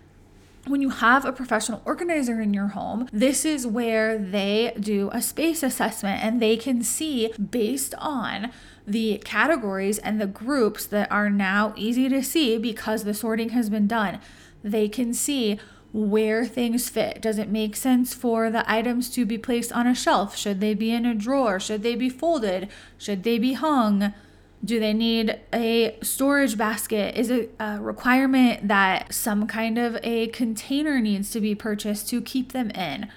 when 0.67 0.81
you 0.81 0.89
have 0.89 1.25
a 1.25 1.31
professional 1.31 1.81
organizer 1.85 2.41
in 2.41 2.53
your 2.53 2.67
home, 2.67 3.07
this 3.11 3.45
is 3.45 3.65
where 3.65 4.17
they 4.17 4.73
do 4.79 5.09
a 5.13 5.21
space 5.21 5.63
assessment 5.63 6.23
and 6.23 6.41
they 6.41 6.57
can 6.57 6.83
see 6.83 7.33
based 7.33 7.95
on 7.97 8.51
the 8.85 9.21
categories 9.23 9.99
and 9.99 10.19
the 10.19 10.27
groups 10.27 10.85
that 10.87 11.11
are 11.11 11.29
now 11.29 11.73
easy 11.75 12.09
to 12.09 12.23
see 12.23 12.57
because 12.57 13.03
the 13.03 13.13
sorting 13.13 13.49
has 13.49 13.69
been 13.69 13.87
done. 13.87 14.19
They 14.63 14.89
can 14.89 15.13
see 15.13 15.59
where 15.91 16.45
things 16.45 16.89
fit. 16.89 17.21
Does 17.21 17.37
it 17.37 17.49
make 17.49 17.75
sense 17.75 18.13
for 18.13 18.51
the 18.51 18.69
items 18.71 19.09
to 19.11 19.25
be 19.25 19.37
placed 19.37 19.71
on 19.71 19.87
a 19.87 19.95
shelf? 19.95 20.37
Should 20.37 20.59
they 20.59 20.73
be 20.73 20.91
in 20.91 21.05
a 21.05 21.15
drawer? 21.15 21.59
Should 21.59 21.83
they 21.83 21.95
be 21.95 22.09
folded? 22.09 22.69
Should 22.97 23.23
they 23.23 23.39
be 23.39 23.53
hung? 23.53 24.13
Do 24.63 24.79
they 24.79 24.93
need 24.93 25.39
a 25.53 25.97
storage 26.01 26.57
basket? 26.57 27.17
Is 27.17 27.29
it 27.29 27.55
a 27.59 27.79
requirement 27.79 28.67
that 28.67 29.13
some 29.13 29.47
kind 29.47 29.77
of 29.77 29.97
a 30.03 30.27
container 30.27 30.99
needs 30.99 31.31
to 31.31 31.39
be 31.39 31.55
purchased 31.55 32.09
to 32.09 32.21
keep 32.21 32.51
them 32.51 32.69
in? 32.71 33.09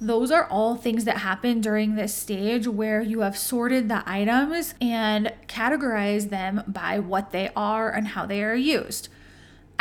Those 0.00 0.30
are 0.30 0.46
all 0.46 0.74
things 0.74 1.04
that 1.04 1.18
happen 1.18 1.60
during 1.60 1.94
this 1.94 2.14
stage 2.14 2.66
where 2.66 3.02
you 3.02 3.20
have 3.20 3.36
sorted 3.36 3.88
the 3.88 4.02
items 4.04 4.74
and 4.80 5.32
categorized 5.46 6.30
them 6.30 6.64
by 6.66 6.98
what 6.98 7.30
they 7.30 7.50
are 7.54 7.90
and 7.90 8.08
how 8.08 8.26
they 8.26 8.42
are 8.42 8.56
used 8.56 9.08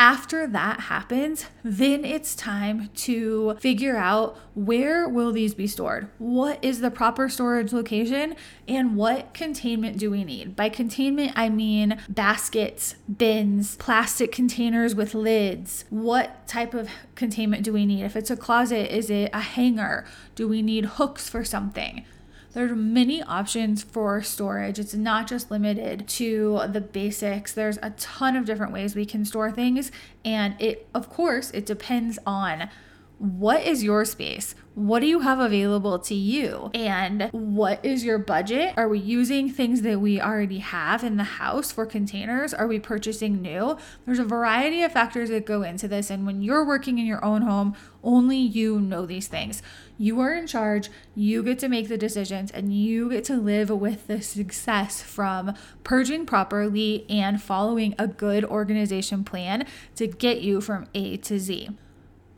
after 0.01 0.48
that 0.48 0.79
happens, 0.79 1.46
then 1.63 2.03
it's 2.03 2.34
time 2.34 2.89
to 2.96 3.55
figure 3.60 3.98
out 3.98 4.36
where 4.55 5.08
will 5.08 5.31
these 5.31 5.53
be 5.53 5.67
stored? 5.67 6.10
What 6.17 6.58
is 6.63 6.81
the 6.81 6.89
proper 6.89 7.29
storage 7.29 7.72
location 7.72 8.36
and 8.67 8.96
what 8.96 9.36
containment 9.36 10.00
do 10.00 10.10
we 10.10 10.24
need? 10.24 10.55
By 10.55 10.70
containment, 10.70 11.34
I 11.36 11.50
mean 11.50 12.01
baskets, 12.10 12.96
bins, 13.15 13.75
plastic 13.75 14.31
containers 14.31 14.96
with 14.96 15.13
lids. 15.13 15.86
What 15.91 16.48
type 16.48 16.74
of 16.74 16.89
containment 17.13 17.63
do 17.63 17.72
we 17.72 17.86
need? 17.86 18.01
If 18.01 18.15
it's 18.15 18.31
a 18.31 18.36
closet, 18.36 18.91
is 18.91 19.12
it 19.12 19.29
a 19.34 19.39
hanger? 19.41 20.08
Do 20.34 20.48
we 20.48 20.63
need 20.63 20.86
hooks 20.86 21.29
for 21.29 21.43
something? 21.43 22.05
There's 22.53 22.72
many 22.75 23.24
options 23.24 23.81
for 23.84 24.22
storage. 24.22 24.77
It's 24.77 24.93
not 24.93 25.27
just 25.27 25.50
limited 25.51 26.08
to 26.10 26.62
the 26.70 26.81
basics. 26.81 27.53
There's 27.53 27.77
a 27.81 27.91
ton 27.91 28.36
of 28.36 28.46
different 28.46 28.74
ways 28.74 28.96
we 28.96 29.05
can 29.05 29.25
store 29.25 29.51
things 29.51 29.91
and 30.25 30.55
it 30.60 30.88
of 30.93 31.10
course 31.10 31.51
it 31.51 31.65
depends 31.65 32.20
on 32.25 32.70
what 33.22 33.62
is 33.62 33.84
your 33.84 34.03
space? 34.03 34.55
What 34.74 35.01
do 35.01 35.05
you 35.05 35.20
have 35.20 35.39
available 35.39 36.00
to 36.00 36.15
you? 36.15 36.72
And 36.74 37.29
what 37.31 37.86
is 37.86 38.03
your 38.03 38.17
budget? 38.17 38.74
Are 38.77 38.89
we 38.89 38.98
using 38.98 39.48
things 39.48 39.84
that 39.84 40.01
we 40.01 40.20
already 40.20 40.58
have 40.58 41.03
in 41.03 41.17
the 41.17 41.24
house 41.24 41.72
for 41.72 41.86
containers? 41.86 42.51
Are 42.51 42.65
we 42.65 42.79
purchasing 42.79 43.39
new? 43.39 43.77
There's 44.08 44.17
a 44.17 44.24
variety 44.24 44.81
of 44.81 44.91
factors 44.91 45.29
that 45.29 45.46
go 45.46 45.62
into 45.62 45.88
this. 45.88 46.10
And 46.10 46.25
when 46.25 46.41
you're 46.41 46.65
working 46.65 46.98
in 46.98 47.05
your 47.05 47.24
own 47.24 47.43
home, 47.43 47.75
only 48.03 48.38
you 48.38 48.79
know 48.79 49.05
these 49.05 49.27
things. 49.27 49.62
You 50.01 50.20
are 50.22 50.34
in 50.34 50.48
charge, 50.48 50.89
you 51.13 51.43
get 51.43 51.60
to 51.60 51.70
make 51.70 51.88
the 51.88 51.96
decisions, 51.96 52.50
and 52.50 52.74
you 52.74 53.08
get 53.08 53.24
to 53.25 53.36
live 53.36 53.70
with 53.70 54.08
the 54.08 54.20
success 54.20 55.00
from 55.00 55.53
purging 55.84 56.25
properly 56.25 57.05
and 57.08 57.39
following 57.39 57.93
a 58.00 58.08
good 58.08 58.43
organization 58.43 59.24
plan 59.24 59.67
to 59.98 60.08
get 60.08 60.41
you 60.41 60.60
from 60.60 60.88
A 60.96 61.17
to 61.17 61.38
Z. 61.38 61.70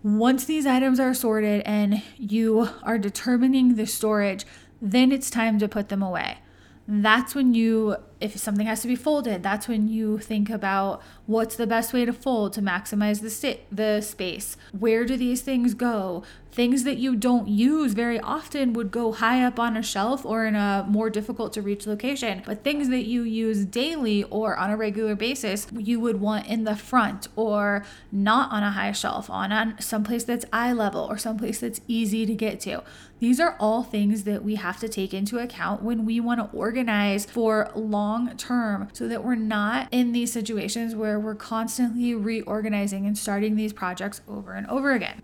Once 0.04 0.44
these 0.44 0.66
items 0.66 1.00
are 1.00 1.14
sorted 1.14 1.62
and 1.62 2.04
you 2.18 2.68
are 2.84 2.98
determining 2.98 3.76
the 3.76 3.88
storage, 3.88 4.44
then 4.82 5.14
it's 5.14 5.30
time 5.30 5.58
to 5.60 5.70
put 5.70 5.88
them 5.88 6.04
away. 6.04 6.40
That's 6.86 7.34
when 7.34 7.54
you, 7.54 7.96
if 8.20 8.38
something 8.38 8.66
has 8.66 8.82
to 8.82 8.88
be 8.88 8.96
folded, 8.96 9.44
that's 9.44 9.68
when 9.68 9.88
you 9.88 10.18
think 10.18 10.50
about 10.50 11.02
what's 11.26 11.56
the 11.56 11.68
best 11.68 11.94
way 11.94 12.06
to 12.06 12.14
fold 12.14 12.54
to 12.54 12.62
maximize 12.62 13.22
the, 13.22 13.30
st- 13.30 13.62
the 13.76 14.02
space. 14.02 14.58
Where 14.78 15.06
do 15.06 15.18
these 15.18 15.42
things 15.42 15.74
go? 15.74 16.24
Things 16.52 16.84
that 16.84 16.98
you 16.98 17.16
don't 17.16 17.48
use 17.48 17.94
very 17.94 18.20
often 18.20 18.74
would 18.74 18.92
go 18.92 19.12
high 19.12 19.44
up 19.44 19.60
on 19.60 19.76
a 19.76 19.82
shelf 19.82 20.24
or 20.24 20.46
in 20.46 20.56
a 20.56 20.86
more 20.88 21.10
difficult 21.10 21.52
to 21.54 21.64
reach 21.64 21.88
location. 21.88 22.44
But 22.46 22.64
things 22.64 22.90
that 22.90 23.06
you 23.06 23.24
use 23.24 23.66
daily 23.66 24.24
or 24.26 24.56
on 24.56 24.70
a 24.70 24.78
regular 24.78 25.16
basis, 25.16 25.66
you 25.76 26.00
would 26.00 26.22
want 26.22 26.46
in 26.46 26.64
the 26.64 26.76
front 26.76 27.28
or 27.36 27.84
not 28.12 28.52
on 28.52 28.62
a 28.62 28.70
high 28.72 28.92
shelf, 28.92 29.32
on, 29.32 29.52
on 29.52 29.82
someplace 29.82 30.26
that's 30.26 30.46
eye 30.54 30.74
level 30.74 31.08
or 31.10 31.18
someplace 31.18 31.60
that's 31.60 31.82
easy 31.88 32.26
to 32.28 32.36
get 32.36 32.60
to. 32.62 32.84
These 33.20 33.40
are 33.40 33.56
all 33.60 33.84
things 33.84 34.26
that 34.26 34.44
we 34.44 34.56
have 34.56 34.80
to 34.82 34.90
take 34.90 35.14
into 35.14 35.40
account 35.40 35.82
when 35.82 36.06
we 36.06 36.20
want 36.20 36.40
to 36.42 36.56
organize 36.58 37.26
for 37.26 37.72
long 38.14 38.38
term 38.38 38.88
so 38.94 39.08
that 39.08 39.24
we're 39.24 39.36
not 39.36 39.88
in 39.92 40.12
these 40.12 40.32
situations 40.32 40.96
where 40.96 41.20
we're 41.20 41.36
constantly 41.36 42.14
reorganizing 42.14 43.06
and 43.06 43.18
starting 43.18 43.56
these 43.56 43.74
projects 43.74 44.22
over 44.28 44.54
and 44.54 44.68
over 44.68 44.92
again. 44.92 45.22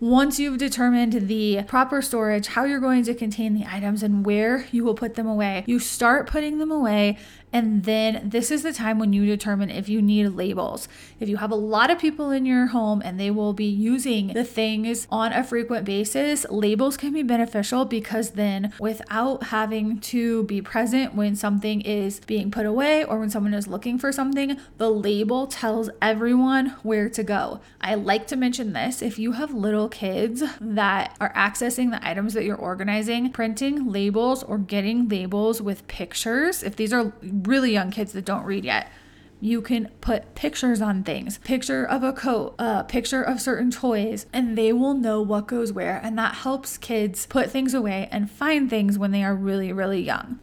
Once 0.00 0.40
you've 0.40 0.58
determined 0.58 1.28
the 1.28 1.62
proper 1.66 2.02
storage, 2.02 2.48
how 2.48 2.64
you're 2.64 2.80
going 2.80 3.04
to 3.04 3.14
contain 3.14 3.54
the 3.54 3.64
items, 3.66 4.02
and 4.02 4.26
where 4.26 4.66
you 4.72 4.84
will 4.84 4.94
put 4.94 5.14
them 5.14 5.26
away, 5.26 5.64
you 5.66 5.78
start 5.78 6.26
putting 6.26 6.58
them 6.58 6.70
away 6.70 7.16
And 7.54 7.84
then 7.84 8.30
this 8.30 8.50
is 8.50 8.64
the 8.64 8.72
time 8.72 8.98
when 8.98 9.12
you 9.12 9.24
determine 9.24 9.70
if 9.70 9.88
you 9.88 10.02
need 10.02 10.30
labels. 10.30 10.88
If 11.20 11.28
you 11.28 11.36
have 11.36 11.52
a 11.52 11.54
lot 11.54 11.88
of 11.88 12.00
people 12.00 12.32
in 12.32 12.44
your 12.44 12.66
home 12.66 13.00
and 13.04 13.18
they 13.18 13.30
will 13.30 13.52
be 13.52 13.64
using 13.64 14.32
the 14.32 14.42
things 14.42 15.06
on 15.08 15.32
a 15.32 15.44
frequent 15.44 15.84
basis, 15.84 16.44
labels 16.50 16.96
can 16.96 17.12
be 17.12 17.22
beneficial 17.22 17.84
because 17.84 18.30
then 18.30 18.72
without 18.80 19.44
having 19.44 20.00
to 20.00 20.42
be 20.44 20.60
present 20.60 21.14
when 21.14 21.36
something 21.36 21.80
is 21.82 22.18
being 22.18 22.50
put 22.50 22.66
away 22.66 23.04
or 23.04 23.20
when 23.20 23.30
someone 23.30 23.54
is 23.54 23.68
looking 23.68 24.00
for 24.00 24.10
something, 24.10 24.58
the 24.78 24.90
label 24.90 25.46
tells 25.46 25.90
everyone 26.02 26.70
where 26.82 27.08
to 27.08 27.22
go. 27.22 27.60
I 27.80 27.94
like 27.94 28.26
to 28.28 28.36
mention 28.36 28.72
this 28.72 29.00
if 29.00 29.16
you 29.16 29.32
have 29.32 29.54
little 29.54 29.88
kids 29.88 30.42
that 30.60 31.16
are 31.20 31.32
accessing 31.34 31.92
the 31.92 32.04
items 32.04 32.34
that 32.34 32.42
you're 32.42 32.56
organizing, 32.56 33.30
printing 33.30 33.92
labels 33.92 34.42
or 34.42 34.58
getting 34.58 35.08
labels 35.08 35.62
with 35.62 35.86
pictures, 35.86 36.64
if 36.64 36.74
these 36.74 36.92
are 36.92 37.12
really 37.46 37.72
young 37.72 37.90
kids 37.90 38.12
that 38.12 38.24
don't 38.24 38.44
read 38.44 38.64
yet, 38.64 38.90
you 39.40 39.60
can 39.60 39.90
put 40.00 40.34
pictures 40.34 40.80
on 40.80 41.02
things. 41.04 41.38
Picture 41.38 41.84
of 41.84 42.02
a 42.02 42.12
coat 42.12 42.54
a 42.58 42.84
picture 42.84 43.22
of 43.22 43.40
certain 43.40 43.70
toys 43.70 44.26
and 44.32 44.56
they 44.56 44.72
will 44.72 44.94
know 44.94 45.20
what 45.20 45.46
goes 45.46 45.72
where 45.72 46.00
and 46.02 46.18
that 46.18 46.34
helps 46.36 46.78
kids 46.78 47.26
put 47.26 47.50
things 47.50 47.74
away 47.74 48.08
and 48.10 48.30
find 48.30 48.70
things 48.70 48.98
when 48.98 49.10
they 49.10 49.22
are 49.22 49.34
really 49.34 49.72
really 49.72 50.00
young 50.00 50.38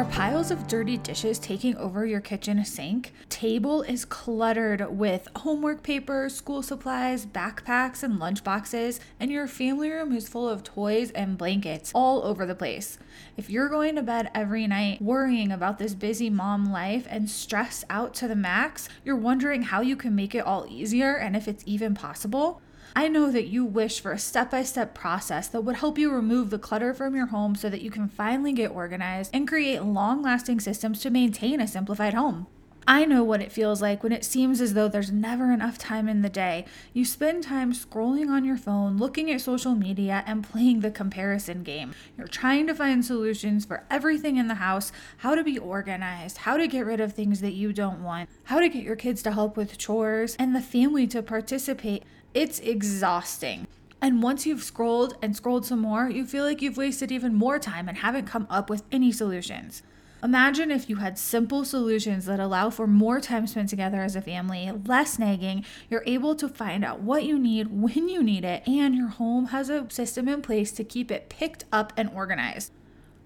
Are 0.00 0.06
piles 0.06 0.50
of 0.50 0.66
dirty 0.66 0.96
dishes 0.96 1.38
taking 1.38 1.76
over 1.76 2.06
your 2.06 2.22
kitchen 2.22 2.64
sink? 2.64 3.12
Table 3.28 3.82
is 3.82 4.06
cluttered 4.06 4.96
with 4.96 5.28
homework 5.36 5.82
papers, 5.82 6.34
school 6.34 6.62
supplies, 6.62 7.26
backpacks, 7.26 8.02
and 8.02 8.18
lunchboxes, 8.18 8.98
and 9.20 9.30
your 9.30 9.46
family 9.46 9.90
room 9.90 10.14
is 10.14 10.26
full 10.26 10.48
of 10.48 10.64
toys 10.64 11.10
and 11.10 11.36
blankets 11.36 11.92
all 11.94 12.22
over 12.24 12.46
the 12.46 12.54
place. 12.54 12.98
If 13.36 13.50
you're 13.50 13.68
going 13.68 13.94
to 13.96 14.02
bed 14.02 14.30
every 14.34 14.66
night 14.66 15.02
worrying 15.02 15.52
about 15.52 15.78
this 15.78 15.92
busy 15.92 16.30
mom 16.30 16.72
life 16.72 17.06
and 17.10 17.28
stressed 17.28 17.84
out 17.90 18.14
to 18.14 18.26
the 18.26 18.34
max, 18.34 18.88
you're 19.04 19.16
wondering 19.16 19.60
how 19.60 19.82
you 19.82 19.96
can 19.96 20.14
make 20.14 20.34
it 20.34 20.46
all 20.46 20.64
easier 20.66 21.14
and 21.16 21.36
if 21.36 21.46
it's 21.46 21.62
even 21.66 21.92
possible. 21.92 22.62
I 22.94 23.08
know 23.08 23.30
that 23.30 23.46
you 23.46 23.64
wish 23.64 24.00
for 24.00 24.12
a 24.12 24.18
step 24.18 24.50
by 24.50 24.64
step 24.64 24.94
process 24.94 25.46
that 25.48 25.62
would 25.62 25.76
help 25.76 25.96
you 25.96 26.10
remove 26.10 26.50
the 26.50 26.58
clutter 26.58 26.92
from 26.92 27.14
your 27.14 27.26
home 27.26 27.54
so 27.54 27.70
that 27.70 27.82
you 27.82 27.90
can 27.90 28.08
finally 28.08 28.52
get 28.52 28.72
organized 28.72 29.30
and 29.32 29.46
create 29.46 29.82
long 29.82 30.22
lasting 30.22 30.60
systems 30.60 31.00
to 31.00 31.10
maintain 31.10 31.60
a 31.60 31.68
simplified 31.68 32.14
home. 32.14 32.46
I 32.88 33.04
know 33.04 33.22
what 33.22 33.40
it 33.40 33.52
feels 33.52 33.80
like 33.80 34.02
when 34.02 34.10
it 34.10 34.24
seems 34.24 34.60
as 34.60 34.74
though 34.74 34.88
there's 34.88 35.12
never 35.12 35.52
enough 35.52 35.78
time 35.78 36.08
in 36.08 36.22
the 36.22 36.28
day. 36.28 36.64
You 36.92 37.04
spend 37.04 37.44
time 37.44 37.72
scrolling 37.72 38.28
on 38.28 38.44
your 38.44 38.56
phone, 38.56 38.96
looking 38.96 39.30
at 39.30 39.42
social 39.42 39.76
media, 39.76 40.24
and 40.26 40.42
playing 40.42 40.80
the 40.80 40.90
comparison 40.90 41.62
game. 41.62 41.94
You're 42.18 42.26
trying 42.26 42.66
to 42.66 42.74
find 42.74 43.04
solutions 43.04 43.64
for 43.64 43.84
everything 43.90 44.38
in 44.38 44.48
the 44.48 44.56
house 44.56 44.90
how 45.18 45.36
to 45.36 45.44
be 45.44 45.58
organized, 45.58 46.38
how 46.38 46.56
to 46.56 46.66
get 46.66 46.84
rid 46.84 47.00
of 47.00 47.12
things 47.12 47.40
that 47.42 47.52
you 47.52 47.72
don't 47.72 48.02
want, 48.02 48.28
how 48.44 48.58
to 48.58 48.68
get 48.68 48.82
your 48.82 48.96
kids 48.96 49.22
to 49.22 49.32
help 49.32 49.56
with 49.56 49.78
chores, 49.78 50.34
and 50.36 50.56
the 50.56 50.60
family 50.60 51.06
to 51.06 51.22
participate. 51.22 52.02
It's 52.32 52.60
exhausting. 52.60 53.66
And 54.00 54.22
once 54.22 54.46
you've 54.46 54.62
scrolled 54.62 55.16
and 55.20 55.34
scrolled 55.34 55.66
some 55.66 55.80
more, 55.80 56.08
you 56.08 56.24
feel 56.24 56.44
like 56.44 56.62
you've 56.62 56.76
wasted 56.76 57.10
even 57.10 57.34
more 57.34 57.58
time 57.58 57.88
and 57.88 57.98
haven't 57.98 58.26
come 58.26 58.46
up 58.48 58.70
with 58.70 58.84
any 58.92 59.10
solutions. 59.10 59.82
Imagine 60.22 60.70
if 60.70 60.88
you 60.88 60.96
had 60.96 61.18
simple 61.18 61.64
solutions 61.64 62.26
that 62.26 62.38
allow 62.38 62.70
for 62.70 62.86
more 62.86 63.20
time 63.20 63.48
spent 63.48 63.68
together 63.68 64.00
as 64.00 64.14
a 64.14 64.22
family, 64.22 64.70
less 64.86 65.18
nagging, 65.18 65.64
you're 65.88 66.04
able 66.06 66.36
to 66.36 66.48
find 66.48 66.84
out 66.84 67.00
what 67.00 67.24
you 67.24 67.38
need 67.38 67.68
when 67.68 68.08
you 68.08 68.22
need 68.22 68.44
it, 68.44 68.62
and 68.68 68.94
your 68.94 69.08
home 69.08 69.46
has 69.46 69.68
a 69.68 69.90
system 69.90 70.28
in 70.28 70.40
place 70.40 70.70
to 70.72 70.84
keep 70.84 71.10
it 71.10 71.30
picked 71.30 71.64
up 71.72 71.92
and 71.96 72.10
organized. 72.10 72.70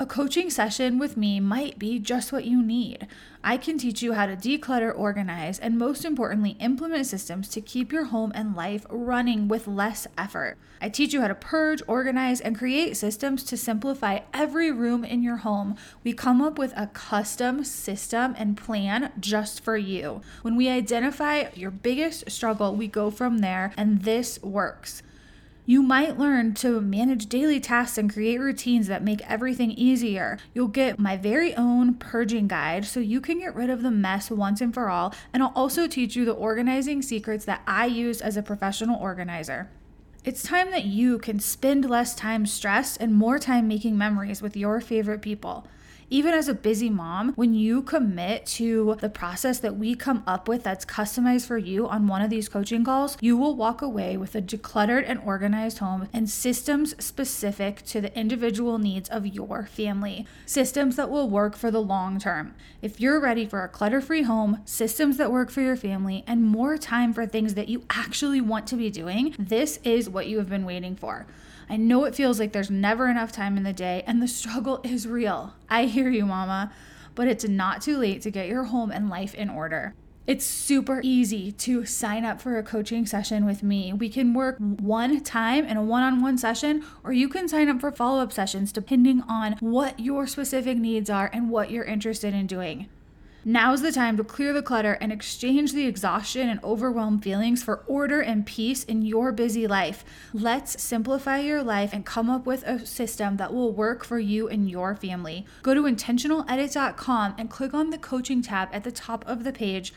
A 0.04 0.06
coaching 0.06 0.50
session 0.50 0.98
with 0.98 1.16
me 1.16 1.40
might 1.40 1.78
be 1.78 1.98
just 1.98 2.30
what 2.30 2.44
you 2.44 2.62
need. 2.62 3.06
I 3.42 3.56
can 3.56 3.78
teach 3.78 4.02
you 4.02 4.12
how 4.12 4.26
to 4.26 4.36
declutter, 4.36 4.92
organize, 4.94 5.58
and 5.58 5.78
most 5.78 6.04
importantly, 6.04 6.58
implement 6.60 7.06
systems 7.06 7.48
to 7.48 7.62
keep 7.62 7.90
your 7.90 8.04
home 8.04 8.30
and 8.34 8.54
life 8.54 8.84
running 8.90 9.48
with 9.48 9.66
less 9.66 10.06
effort. 10.18 10.58
I 10.78 10.90
teach 10.90 11.14
you 11.14 11.22
how 11.22 11.28
to 11.28 11.34
purge, 11.34 11.80
organize, 11.86 12.42
and 12.42 12.58
create 12.58 12.98
systems 12.98 13.44
to 13.44 13.56
simplify 13.56 14.18
every 14.34 14.70
room 14.70 15.06
in 15.06 15.22
your 15.22 15.38
home. 15.38 15.74
We 16.04 16.12
come 16.12 16.42
up 16.42 16.58
with 16.58 16.74
a 16.76 16.88
custom 16.88 17.64
system 17.64 18.34
and 18.36 18.58
plan 18.58 19.10
just 19.18 19.64
for 19.64 19.78
you. 19.78 20.20
When 20.42 20.54
we 20.54 20.68
identify 20.68 21.48
your 21.54 21.70
biggest 21.70 22.30
struggle, 22.30 22.76
we 22.76 22.88
go 22.88 23.10
from 23.10 23.38
there, 23.38 23.72
and 23.78 24.02
this 24.02 24.38
works. 24.42 25.02
You 25.66 25.82
might 25.82 26.18
learn 26.18 26.52
to 26.56 26.82
manage 26.82 27.24
daily 27.26 27.58
tasks 27.58 27.96
and 27.96 28.12
create 28.12 28.38
routines 28.38 28.86
that 28.88 29.02
make 29.02 29.22
everything 29.22 29.70
easier. 29.70 30.38
You'll 30.52 30.68
get 30.68 30.98
my 30.98 31.16
very 31.16 31.54
own 31.54 31.94
purging 31.94 32.48
guide 32.48 32.84
so 32.84 33.00
you 33.00 33.18
can 33.22 33.38
get 33.38 33.54
rid 33.54 33.70
of 33.70 33.82
the 33.82 33.90
mess 33.90 34.30
once 34.30 34.60
and 34.60 34.74
for 34.74 34.90
all. 34.90 35.14
And 35.32 35.42
I'll 35.42 35.54
also 35.56 35.86
teach 35.86 36.16
you 36.16 36.26
the 36.26 36.32
organizing 36.32 37.00
secrets 37.00 37.46
that 37.46 37.62
I 37.66 37.86
use 37.86 38.20
as 38.20 38.36
a 38.36 38.42
professional 38.42 39.00
organizer. 39.00 39.70
It's 40.22 40.42
time 40.42 40.70
that 40.70 40.84
you 40.84 41.18
can 41.18 41.40
spend 41.40 41.88
less 41.88 42.14
time 42.14 42.44
stressed 42.44 43.00
and 43.00 43.14
more 43.14 43.38
time 43.38 43.66
making 43.66 43.96
memories 43.96 44.42
with 44.42 44.58
your 44.58 44.82
favorite 44.82 45.22
people 45.22 45.66
even 46.10 46.34
as 46.34 46.48
a 46.48 46.54
busy 46.54 46.90
mom, 46.90 47.32
when 47.34 47.54
you 47.54 47.82
commit 47.82 48.46
to 48.46 48.96
the 49.00 49.08
process 49.08 49.58
that 49.60 49.76
we 49.76 49.94
come 49.94 50.22
up 50.26 50.48
with 50.48 50.62
that's 50.62 50.84
customized 50.84 51.46
for 51.46 51.58
you 51.58 51.88
on 51.88 52.06
one 52.06 52.22
of 52.22 52.30
these 52.30 52.48
coaching 52.48 52.84
calls, 52.84 53.16
you 53.20 53.36
will 53.36 53.54
walk 53.54 53.82
away 53.82 54.16
with 54.16 54.34
a 54.34 54.42
decluttered 54.42 55.04
and 55.06 55.20
organized 55.20 55.78
home 55.78 56.08
and 56.12 56.28
systems 56.28 56.94
specific 57.02 57.82
to 57.84 58.00
the 58.00 58.16
individual 58.18 58.78
needs 58.78 59.08
of 59.08 59.26
your 59.26 59.66
family. 59.66 60.26
Systems 60.46 60.96
that 60.96 61.10
will 61.10 61.28
work 61.28 61.56
for 61.56 61.70
the 61.70 61.82
long 61.82 62.18
term. 62.18 62.54
If 62.82 63.00
you're 63.00 63.20
ready 63.20 63.46
for 63.46 63.62
a 63.62 63.68
clutter 63.68 64.00
free 64.00 64.22
home, 64.22 64.60
systems 64.64 65.16
that 65.16 65.32
work 65.32 65.50
for 65.50 65.60
your 65.60 65.76
family, 65.76 66.24
and 66.26 66.42
more 66.42 66.76
time 66.76 67.12
for 67.12 67.26
things 67.26 67.54
that 67.54 67.68
you 67.68 67.84
actually 67.90 68.40
want 68.40 68.66
to 68.68 68.76
be 68.76 68.90
doing, 68.90 69.34
this 69.38 69.78
is 69.84 70.08
what 70.08 70.26
you 70.26 70.38
have 70.38 70.48
been 70.48 70.64
waiting 70.64 70.96
for. 70.96 71.26
I 71.68 71.76
know 71.76 72.04
it 72.04 72.14
feels 72.14 72.38
like 72.38 72.52
there's 72.52 72.70
never 72.70 73.08
enough 73.08 73.32
time 73.32 73.56
in 73.56 73.62
the 73.62 73.72
day 73.72 74.02
and 74.06 74.22
the 74.22 74.28
struggle 74.28 74.80
is 74.84 75.06
real. 75.06 75.54
I 75.68 75.84
hear 75.84 76.10
you, 76.10 76.26
mama, 76.26 76.72
but 77.14 77.28
it's 77.28 77.46
not 77.46 77.82
too 77.82 77.98
late 77.98 78.22
to 78.22 78.30
get 78.30 78.48
your 78.48 78.64
home 78.64 78.90
and 78.90 79.08
life 79.08 79.34
in 79.34 79.48
order. 79.48 79.94
It's 80.26 80.46
super 80.46 81.02
easy 81.04 81.52
to 81.52 81.84
sign 81.84 82.24
up 82.24 82.40
for 82.40 82.56
a 82.56 82.62
coaching 82.62 83.04
session 83.04 83.44
with 83.44 83.62
me. 83.62 83.92
We 83.92 84.08
can 84.08 84.32
work 84.32 84.56
one 84.58 85.22
time 85.22 85.66
in 85.66 85.76
a 85.76 85.82
one 85.82 86.02
on 86.02 86.22
one 86.22 86.38
session, 86.38 86.82
or 87.02 87.12
you 87.12 87.28
can 87.28 87.46
sign 87.46 87.68
up 87.68 87.78
for 87.80 87.92
follow 87.92 88.22
up 88.22 88.32
sessions 88.32 88.72
depending 88.72 89.20
on 89.28 89.56
what 89.60 90.00
your 90.00 90.26
specific 90.26 90.78
needs 90.78 91.10
are 91.10 91.28
and 91.30 91.50
what 91.50 91.70
you're 91.70 91.84
interested 91.84 92.32
in 92.32 92.46
doing. 92.46 92.88
Now's 93.46 93.82
the 93.82 93.92
time 93.92 94.16
to 94.16 94.24
clear 94.24 94.54
the 94.54 94.62
clutter 94.62 94.94
and 95.02 95.12
exchange 95.12 95.74
the 95.74 95.86
exhaustion 95.86 96.48
and 96.48 96.64
overwhelmed 96.64 97.22
feelings 97.22 97.62
for 97.62 97.84
order 97.86 98.22
and 98.22 98.46
peace 98.46 98.84
in 98.84 99.02
your 99.02 99.32
busy 99.32 99.66
life. 99.66 100.02
Let's 100.32 100.82
simplify 100.82 101.40
your 101.40 101.62
life 101.62 101.92
and 101.92 102.06
come 102.06 102.30
up 102.30 102.46
with 102.46 102.62
a 102.62 102.86
system 102.86 103.36
that 103.36 103.52
will 103.52 103.70
work 103.70 104.02
for 104.02 104.18
you 104.18 104.48
and 104.48 104.70
your 104.70 104.94
family. 104.94 105.44
Go 105.62 105.74
to 105.74 105.82
intentionaledit.com 105.82 107.34
and 107.36 107.50
click 107.50 107.74
on 107.74 107.90
the 107.90 107.98
coaching 107.98 108.40
tab 108.40 108.70
at 108.72 108.82
the 108.82 108.92
top 108.92 109.26
of 109.28 109.44
the 109.44 109.52
page. 109.52 109.92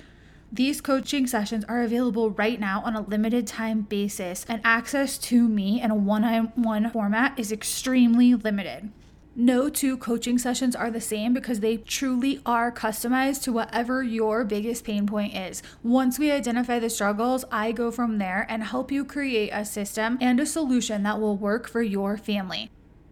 These 0.51 0.81
coaching 0.81 1.25
sessions 1.25 1.63
are 1.69 1.83
available 1.83 2.31
right 2.31 2.60
now 2.60 2.81
on 2.83 2.95
a 2.95 3.01
limited 3.01 3.47
time 3.47 3.81
basis, 3.81 4.45
and 4.49 4.60
access 4.65 5.17
to 5.19 5.47
me 5.47 5.81
in 5.81 5.89
a 5.89 5.95
one 5.95 6.25
on 6.25 6.51
one 6.55 6.89
format 6.91 7.39
is 7.39 7.53
extremely 7.53 8.36
limited. 8.36 8.91
No 9.39 9.69
two 9.69 9.97
coaching 9.97 10.39
sessions 10.39 10.76
are 10.76 10.89
the 10.89 11.00
same 11.00 11.32
because 11.32 11.60
they 11.60 11.78
truly 11.78 12.41
are 12.43 12.71
customized 12.71 13.43
to 13.43 13.54
whatever 13.54 14.02
your 14.02 14.43
biggest 14.43 14.84
pain 14.84 15.06
point 15.06 15.36
is. 15.36 15.62
Once 15.84 16.17
we 16.17 16.32
identify 16.32 16.80
the 16.80 16.89
struggles, 16.89 17.45
I 17.52 17.71
go 17.71 17.91
from 17.91 18.17
there 18.17 18.47
and 18.50 18.63
help 18.63 18.91
you 18.91 19.06
create 19.06 19.52
a 19.54 19.63
system 19.63 20.17
and 20.19 20.39
a 20.39 20.45
solution 20.47 21.04
that 21.04 21.19
will 21.19 21.38
work 21.38 21.69
for 21.69 21.84
your 21.84 22.17
family. 22.17 22.71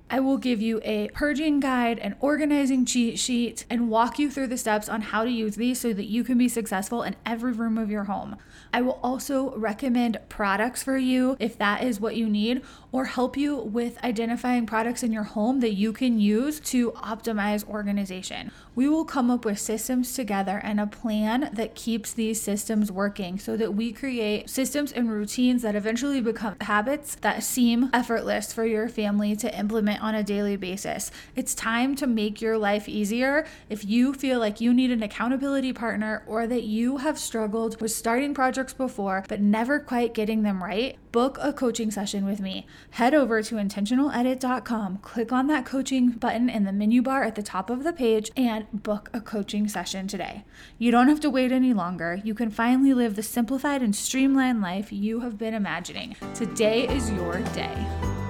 I 0.09 0.19
will 0.19 0.39
give 0.39 0.63
you 0.63 0.81
a 0.83 1.09
purging 1.09 1.59
guide, 1.59 1.99
an 1.99 2.15
organizing 2.19 2.85
cheat 2.85 3.19
sheet, 3.19 3.65
and 3.69 3.91
walk 3.91 4.17
you 4.17 4.31
through 4.31 4.47
the 4.47 4.57
steps 4.57 4.89
on 4.89 5.01
how 5.01 5.25
to 5.25 5.29
use 5.29 5.57
these 5.57 5.79
so 5.79 5.93
that 5.93 6.05
you 6.05 6.23
can 6.23 6.39
be 6.39 6.49
successful 6.49 7.03
in 7.03 7.15
every 7.23 7.53
room 7.53 7.77
of 7.77 7.91
your 7.91 8.05
home. 8.05 8.37
I 8.73 8.81
will 8.81 8.99
also 9.03 9.55
recommend 9.55 10.19
products 10.29 10.83
for 10.83 10.97
you 10.97 11.37
if 11.39 11.57
that 11.57 11.83
is 11.83 11.99
what 11.99 12.15
you 12.15 12.29
need, 12.29 12.61
or 12.91 13.05
help 13.05 13.35
you 13.35 13.55
with 13.57 14.01
identifying 14.03 14.65
products 14.65 15.03
in 15.03 15.11
your 15.11 15.23
home 15.23 15.59
that 15.59 15.73
you 15.73 15.91
can 15.91 16.19
use 16.19 16.59
to 16.61 16.91
optimize 16.91 17.67
organization. 17.67 18.51
We 18.73 18.87
will 18.87 19.05
come 19.05 19.29
up 19.29 19.45
with 19.45 19.59
systems 19.59 20.13
together 20.13 20.61
and 20.63 20.79
a 20.79 20.87
plan 20.87 21.49
that 21.53 21.75
keeps 21.75 22.13
these 22.13 22.41
systems 22.41 22.91
working 22.91 23.39
so 23.39 23.57
that 23.57 23.73
we 23.73 23.91
create 23.91 24.49
systems 24.49 24.91
and 24.91 25.11
routines 25.11 25.61
that 25.61 25.75
eventually 25.75 26.21
become 26.21 26.55
habits 26.61 27.15
that 27.15 27.43
seem 27.43 27.89
effortless 27.93 28.53
for 28.53 28.65
your 28.65 28.89
family 28.89 29.35
to 29.37 29.57
implement 29.57 30.01
on 30.01 30.15
a 30.15 30.23
daily 30.23 30.55
basis. 30.55 31.11
It's 31.35 31.55
time 31.55 31.95
to 31.97 32.07
make 32.07 32.41
your 32.41 32.57
life 32.57 32.89
easier. 32.89 33.45
If 33.69 33.85
you 33.85 34.13
feel 34.13 34.39
like 34.39 34.61
you 34.61 34.73
need 34.73 34.91
an 34.91 35.03
accountability 35.03 35.73
partner 35.73 36.23
or 36.27 36.47
that 36.47 36.63
you 36.63 36.97
have 36.97 37.19
struggled 37.19 37.79
with 37.81 37.91
starting 37.91 38.33
projects 38.33 38.64
before 38.73 39.23
but 39.27 39.41
never 39.41 39.79
quite 39.79 40.13
getting 40.13 40.43
them 40.43 40.63
right, 40.63 40.97
book 41.11 41.37
a 41.41 41.53
coaching 41.53 41.91
session 41.91 42.25
with 42.25 42.39
me. 42.39 42.67
Head 42.91 43.13
over 43.13 43.41
to 43.41 43.55
intentionaledit.com, 43.55 44.97
click 44.97 45.31
on 45.31 45.47
that 45.47 45.65
coaching 45.65 46.11
button 46.11 46.49
in 46.49 46.63
the 46.63 46.73
menu 46.73 47.01
bar 47.01 47.23
at 47.23 47.35
the 47.35 47.43
top 47.43 47.69
of 47.69 47.83
the 47.83 47.93
page, 47.93 48.31
and 48.35 48.65
book 48.71 49.09
a 49.13 49.21
coaching 49.21 49.67
session 49.67 50.07
today. 50.07 50.43
You 50.77 50.91
don't 50.91 51.07
have 51.07 51.19
to 51.21 51.29
wait 51.29 51.51
any 51.51 51.73
longer. 51.73 52.19
You 52.23 52.33
can 52.33 52.49
finally 52.49 52.93
live 52.93 53.15
the 53.15 53.23
simplified 53.23 53.81
and 53.81 53.95
streamlined 53.95 54.61
life 54.61 54.91
you 54.91 55.21
have 55.21 55.37
been 55.37 55.53
imagining. 55.53 56.15
Today 56.33 56.87
is 56.87 57.11
your 57.11 57.39
day. 57.53 58.24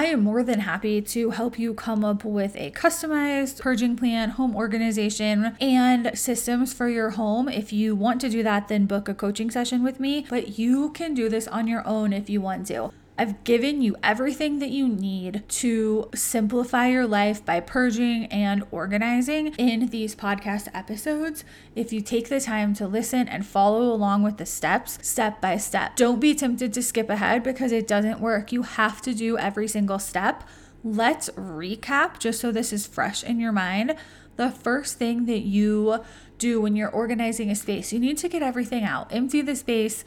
I 0.00 0.06
am 0.06 0.22
more 0.22 0.42
than 0.42 0.60
happy 0.60 1.02
to 1.02 1.28
help 1.28 1.58
you 1.58 1.74
come 1.74 2.06
up 2.06 2.24
with 2.24 2.56
a 2.56 2.70
customized 2.70 3.60
purging 3.60 3.96
plan, 3.96 4.30
home 4.30 4.56
organization, 4.56 5.54
and 5.60 6.18
systems 6.18 6.72
for 6.72 6.88
your 6.88 7.10
home. 7.10 7.50
If 7.50 7.70
you 7.70 7.94
want 7.94 8.22
to 8.22 8.30
do 8.30 8.42
that, 8.42 8.68
then 8.68 8.86
book 8.86 9.10
a 9.10 9.14
coaching 9.14 9.50
session 9.50 9.82
with 9.82 10.00
me, 10.00 10.24
but 10.30 10.58
you 10.58 10.88
can 10.92 11.12
do 11.12 11.28
this 11.28 11.46
on 11.46 11.68
your 11.68 11.86
own 11.86 12.14
if 12.14 12.30
you 12.30 12.40
want 12.40 12.66
to. 12.68 12.92
I've 13.20 13.44
given 13.44 13.82
you 13.82 13.96
everything 14.02 14.60
that 14.60 14.70
you 14.70 14.88
need 14.88 15.46
to 15.46 16.08
simplify 16.14 16.88
your 16.88 17.06
life 17.06 17.44
by 17.44 17.60
purging 17.60 18.24
and 18.24 18.64
organizing 18.70 19.48
in 19.58 19.88
these 19.88 20.16
podcast 20.16 20.68
episodes. 20.72 21.44
If 21.76 21.92
you 21.92 22.00
take 22.00 22.30
the 22.30 22.40
time 22.40 22.72
to 22.76 22.86
listen 22.86 23.28
and 23.28 23.44
follow 23.44 23.92
along 23.92 24.22
with 24.22 24.38
the 24.38 24.46
steps, 24.46 25.06
step 25.06 25.38
by 25.38 25.58
step, 25.58 25.96
don't 25.96 26.18
be 26.18 26.34
tempted 26.34 26.72
to 26.72 26.82
skip 26.82 27.10
ahead 27.10 27.42
because 27.42 27.72
it 27.72 27.86
doesn't 27.86 28.20
work. 28.20 28.52
You 28.52 28.62
have 28.62 29.02
to 29.02 29.12
do 29.12 29.36
every 29.36 29.68
single 29.68 29.98
step. 29.98 30.42
Let's 30.82 31.28
recap 31.36 32.20
just 32.20 32.40
so 32.40 32.50
this 32.50 32.72
is 32.72 32.86
fresh 32.86 33.22
in 33.22 33.38
your 33.38 33.52
mind. 33.52 33.96
The 34.36 34.50
first 34.50 34.96
thing 34.96 35.26
that 35.26 35.40
you 35.40 36.02
do 36.38 36.58
when 36.58 36.74
you're 36.74 36.88
organizing 36.88 37.50
a 37.50 37.54
space, 37.54 37.92
you 37.92 38.00
need 38.00 38.16
to 38.16 38.30
get 38.30 38.42
everything 38.42 38.82
out, 38.82 39.12
empty 39.12 39.42
the 39.42 39.56
space 39.56 40.06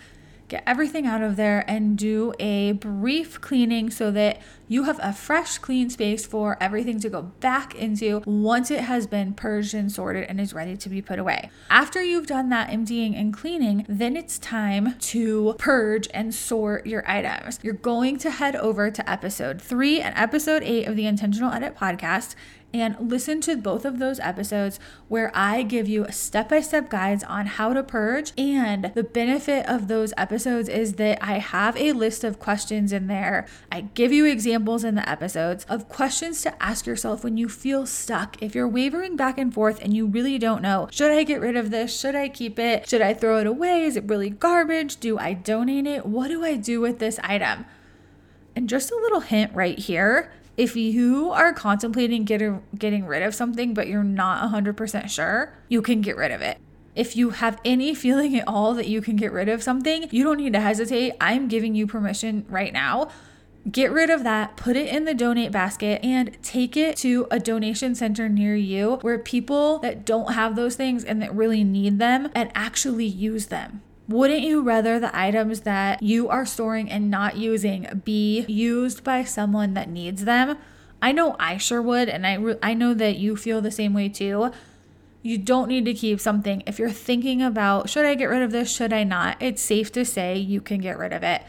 get 0.54 0.64
everything 0.68 1.08
out 1.08 1.24
of 1.24 1.36
there 1.36 1.68
and 1.68 1.98
do 1.98 2.32
a 2.40 2.74
brief 2.74 3.42
cleaning 3.42 3.90
so 3.90 4.12
that 4.12 4.40
you 4.74 4.86
have 4.86 5.00
a 5.04 5.14
fresh, 5.14 5.60
clean 5.60 5.88
space 5.92 6.26
for 6.26 6.58
everything 6.60 7.00
to 7.00 7.08
go 7.08 7.22
back 7.22 7.76
into 7.76 8.24
once 8.26 8.72
it 8.72 8.80
has 8.80 9.06
been 9.06 9.32
purged 9.32 9.76
and 9.76 9.92
sorted 9.92 10.24
and 10.28 10.42
is 10.42 10.52
ready 10.52 10.76
to 10.76 10.90
be 10.90 11.00
put 11.00 11.20
away. 11.20 11.52
After 11.70 12.02
you've 12.02 12.26
done 12.26 12.50
that 12.50 12.72
emptying 12.72 13.16
and 13.16 13.32
cleaning, 13.32 13.86
then 13.88 14.18
it's 14.18 14.40
time 14.40 14.98
to 14.98 15.56
purge 15.60 16.08
and 16.12 16.34
sort 16.34 16.88
your 16.88 17.08
items. 17.08 17.60
You're 17.62 17.76
going 17.76 18.18
to 18.18 18.32
head 18.32 18.56
over 18.56 18.90
to 18.90 19.08
episode 19.10 19.62
three 19.62 20.02
and 20.02 20.18
episode 20.18 20.64
eight 20.64 20.88
of 20.88 20.96
the 20.96 21.06
Intentional 21.06 21.54
Edit 21.54 21.76
podcast 21.76 22.34
and 22.74 22.96
listen 23.00 23.40
to 23.42 23.56
both 23.56 23.86
of 23.86 24.00
those 24.00 24.20
episodes 24.20 24.80
where 25.08 25.32
I 25.36 25.62
give 25.62 25.88
you 25.88 26.08
step 26.10 26.50
by 26.50 26.62
step 26.62 26.90
guides 26.90 27.24
on 27.24 27.46
how 27.46 27.74
to 27.74 27.84
purge. 27.84 28.34
And 28.38 28.92
the 28.96 29.04
benefit 29.04 29.68
of 29.68 29.88
those 29.88 30.14
episodes 30.18 30.68
is 30.68 30.94
that 30.94 31.20
I 31.22 31.38
have 31.38 31.78
a 31.78 31.92
list 31.92 32.24
of 32.24 32.40
questions 32.40 32.92
in 32.92 33.08
there. 33.08 33.46
I 33.72 33.82
give 33.82 34.12
you 34.12 34.26
examples 34.26 34.63
in 34.64 34.96
the 34.96 35.08
episodes 35.08 35.66
of 35.70 35.90
questions 35.90 36.42
to 36.42 36.64
ask 36.64 36.86
yourself 36.86 37.24
when 37.24 37.38
you 37.38 37.50
feel 37.50 37.86
stuck. 37.86 38.42
If 38.42 38.56
you're 38.56 38.68
wavering 38.68 39.16
back 39.16 39.38
and 39.38 39.54
forth 39.54 39.82
and 39.82 39.94
you 39.94 40.06
really 40.06 40.40
don't 40.40 40.62
know, 40.62 40.88
should 40.92 41.12
I 41.12 41.24
get 41.24 41.42
rid 41.42 41.56
of 41.56 41.70
this? 41.70 42.00
Should 42.00 42.16
I 42.16 42.30
keep 42.30 42.58
it? 42.58 42.88
Should 42.88 43.02
I 43.02 43.14
throw 43.14 43.40
it 43.40 43.48
away? 43.48 43.84
Is 43.84 43.98
it 43.98 44.06
really 44.06 44.30
garbage? 44.30 44.98
Do 44.98 45.20
I 45.20 45.34
donate 45.34 45.86
it? 45.86 46.06
What 46.06 46.30
do 46.30 46.44
I 46.44 46.56
do 46.56 46.82
with 46.82 47.00
this 47.00 47.20
item? 47.24 47.66
And 48.56 48.70
just 48.70 48.92
a 48.92 48.96
little 48.96 49.20
hint 49.20 49.54
right 49.54 49.78
here 49.78 50.32
if 50.56 50.76
you 50.76 51.32
are 51.32 51.54
contemplating 51.54 52.26
getting 52.26 52.62
getting 52.78 53.06
rid 53.06 53.24
of 53.24 53.34
something 53.34 53.74
but 53.74 53.88
you're 53.88 54.04
not 54.04 54.52
100% 54.52 55.10
sure, 55.10 55.54
you 55.68 55.82
can 55.82 56.02
get 56.02 56.16
rid 56.16 56.32
of 56.32 56.42
it. 56.42 56.58
If 56.96 57.16
you 57.16 57.32
have 57.32 57.60
any 57.66 57.96
feeling 58.04 58.38
at 58.38 58.48
all 58.48 58.74
that 58.76 58.88
you 58.88 59.02
can 59.02 59.16
get 59.16 59.32
rid 59.32 59.50
of 59.50 59.64
something, 59.64 60.08
you 60.12 60.24
don't 60.24 60.38
need 60.38 60.54
to 60.54 60.60
hesitate. 60.60 61.14
I'm 61.20 61.48
giving 61.48 61.76
you 61.76 61.88
permission 61.88 62.46
right 62.50 62.72
now. 62.72 63.10
Get 63.72 63.94
rid 63.94 64.10
of 64.10 64.24
that, 64.24 64.58
put 64.58 64.76
it 64.76 64.94
in 64.94 65.06
the 65.06 65.14
donate 65.14 65.52
basket, 65.54 66.04
and 66.04 66.38
take 66.44 66.76
it 66.76 66.98
to 66.98 67.28
a 67.32 67.40
donation 67.40 67.96
center 67.96 68.28
near 68.28 68.56
you 68.56 68.98
where 69.02 69.18
people 69.18 69.80
that 69.80 70.06
don't 70.06 70.34
have 70.34 70.56
those 70.56 70.76
things 70.76 71.04
and 71.06 71.22
that 71.22 71.34
really 71.34 71.64
need 71.64 71.98
them 71.98 72.30
and 72.36 72.52
actually 72.56 73.06
use 73.06 73.46
them. 73.46 73.82
Wouldn't 74.10 74.42
you 74.42 74.62
rather 74.62 75.00
the 75.00 75.18
items 75.18 75.62
that 75.62 76.04
you 76.04 76.28
are 76.28 76.46
storing 76.46 76.92
and 76.92 77.10
not 77.10 77.38
using 77.38 78.02
be 78.04 78.46
used 78.50 79.02
by 79.02 79.24
someone 79.24 79.76
that 79.76 79.90
needs 79.90 80.26
them? 80.26 80.58
I 81.02 81.14
know 81.14 81.38
I 81.40 81.56
sure 81.56 81.82
would, 81.82 82.10
and 82.10 82.28
I, 82.28 82.34
re- 82.34 82.58
I 82.62 82.74
know 82.74 82.94
that 82.94 83.18
you 83.18 83.38
feel 83.38 83.62
the 83.62 83.72
same 83.72 83.94
way 83.94 84.10
too. 84.10 84.52
You 85.22 85.38
don't 85.38 85.70
need 85.70 85.86
to 85.86 85.94
keep 85.94 86.20
something. 86.20 86.64
If 86.68 86.80
you're 86.80 86.92
thinking 86.92 87.42
about, 87.42 87.90
should 87.90 88.06
I 88.06 88.16
get 88.16 88.26
rid 88.26 88.42
of 88.42 88.52
this? 88.52 88.76
Should 88.76 88.92
I 88.92 89.06
not? 89.06 89.38
It's 89.42 89.62
safe 89.62 89.90
to 89.94 90.04
say 90.04 90.38
you 90.38 90.60
can 90.60 90.82
get 90.82 90.98
rid 90.98 91.14
of 91.14 91.24
it. 91.24 91.44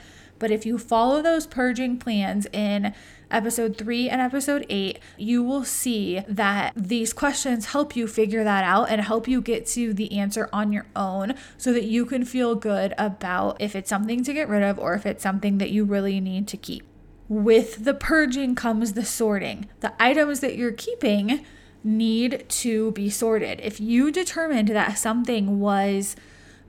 But 0.44 0.50
if 0.50 0.66
you 0.66 0.76
follow 0.76 1.22
those 1.22 1.46
purging 1.46 1.96
plans 1.96 2.46
in 2.52 2.92
episode 3.30 3.78
three 3.78 4.10
and 4.10 4.20
episode 4.20 4.66
eight, 4.68 4.98
you 5.16 5.42
will 5.42 5.64
see 5.64 6.20
that 6.28 6.74
these 6.76 7.14
questions 7.14 7.64
help 7.72 7.96
you 7.96 8.06
figure 8.06 8.44
that 8.44 8.62
out 8.62 8.90
and 8.90 9.00
help 9.00 9.26
you 9.26 9.40
get 9.40 9.64
to 9.68 9.94
the 9.94 10.12
answer 10.12 10.50
on 10.52 10.70
your 10.70 10.84
own 10.94 11.32
so 11.56 11.72
that 11.72 11.84
you 11.84 12.04
can 12.04 12.26
feel 12.26 12.56
good 12.56 12.92
about 12.98 13.56
if 13.58 13.74
it's 13.74 13.88
something 13.88 14.22
to 14.22 14.34
get 14.34 14.50
rid 14.50 14.62
of 14.62 14.78
or 14.78 14.92
if 14.92 15.06
it's 15.06 15.22
something 15.22 15.56
that 15.56 15.70
you 15.70 15.82
really 15.82 16.20
need 16.20 16.46
to 16.48 16.58
keep. 16.58 16.84
With 17.26 17.86
the 17.86 17.94
purging 17.94 18.54
comes 18.54 18.92
the 18.92 19.04
sorting. 19.06 19.70
The 19.80 19.94
items 19.98 20.40
that 20.40 20.58
you're 20.58 20.72
keeping 20.72 21.46
need 21.82 22.44
to 22.50 22.92
be 22.92 23.08
sorted. 23.08 23.62
If 23.62 23.80
you 23.80 24.12
determined 24.12 24.68
that 24.68 24.98
something 24.98 25.58
was 25.58 26.16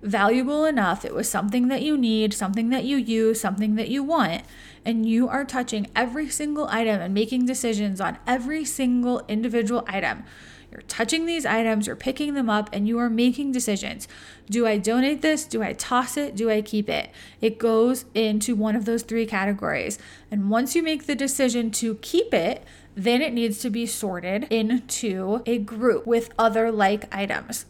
valuable 0.06 0.65
enough, 0.65 1.04
it 1.04 1.13
was 1.13 1.28
something 1.28 1.68
that 1.68 1.82
you 1.82 1.98
need, 1.98 2.34
something 2.34 2.70
that 2.70 2.86
you 2.86 2.98
use, 2.98 3.41
something 3.41 3.76
that 3.76 3.89
you 3.89 4.04
want, 4.04 4.44
and 4.86 5.08
you 5.08 5.28
are 5.28 5.44
touching 5.44 5.88
every 5.96 6.30
single 6.30 6.68
item 6.68 7.02
and 7.02 7.13
making 7.13 7.46
decisions 7.46 8.00
on 8.00 8.18
every 8.28 8.63
single 8.63 9.26
individual 9.28 9.84
item. 9.88 10.24
You're 10.72 10.82
touching 10.84 11.26
these 11.26 11.46
items, 11.46 11.88
you're 11.88 11.96
picking 11.96 12.34
them 12.34 12.50
up, 12.50 12.70
and 12.74 12.88
you 12.88 13.00
are 13.00 13.10
making 13.10 13.52
decisions. 13.52 14.08
Do 14.50 14.68
I 14.68 14.78
donate 14.78 15.22
this? 15.22 15.46
Do 15.46 15.63
I 15.63 15.74
toss 15.74 16.18
it? 16.18 16.36
Do 16.36 16.50
I 16.50 16.62
keep 16.62 16.89
it? 16.89 17.10
It 17.41 17.58
goes 17.58 18.06
into 18.13 18.56
one 18.56 18.76
of 18.76 18.86
those 18.86 19.04
three 19.04 19.26
categories. 19.26 19.98
And 20.30 20.50
once 20.50 20.76
you 20.76 20.84
make 20.84 21.06
the 21.06 21.15
decision 21.15 21.72
to 21.72 21.96
keep 21.96 22.34
it, 22.34 22.63
then 22.94 23.22
it 23.22 23.34
needs 23.34 23.60
to 23.60 23.70
be 23.70 23.86
sorted 23.86 24.46
into 24.52 25.41
a 25.46 25.58
group 25.58 26.06
with 26.06 26.30
other 26.38 26.72
like 26.72 27.13
items. 27.15 27.65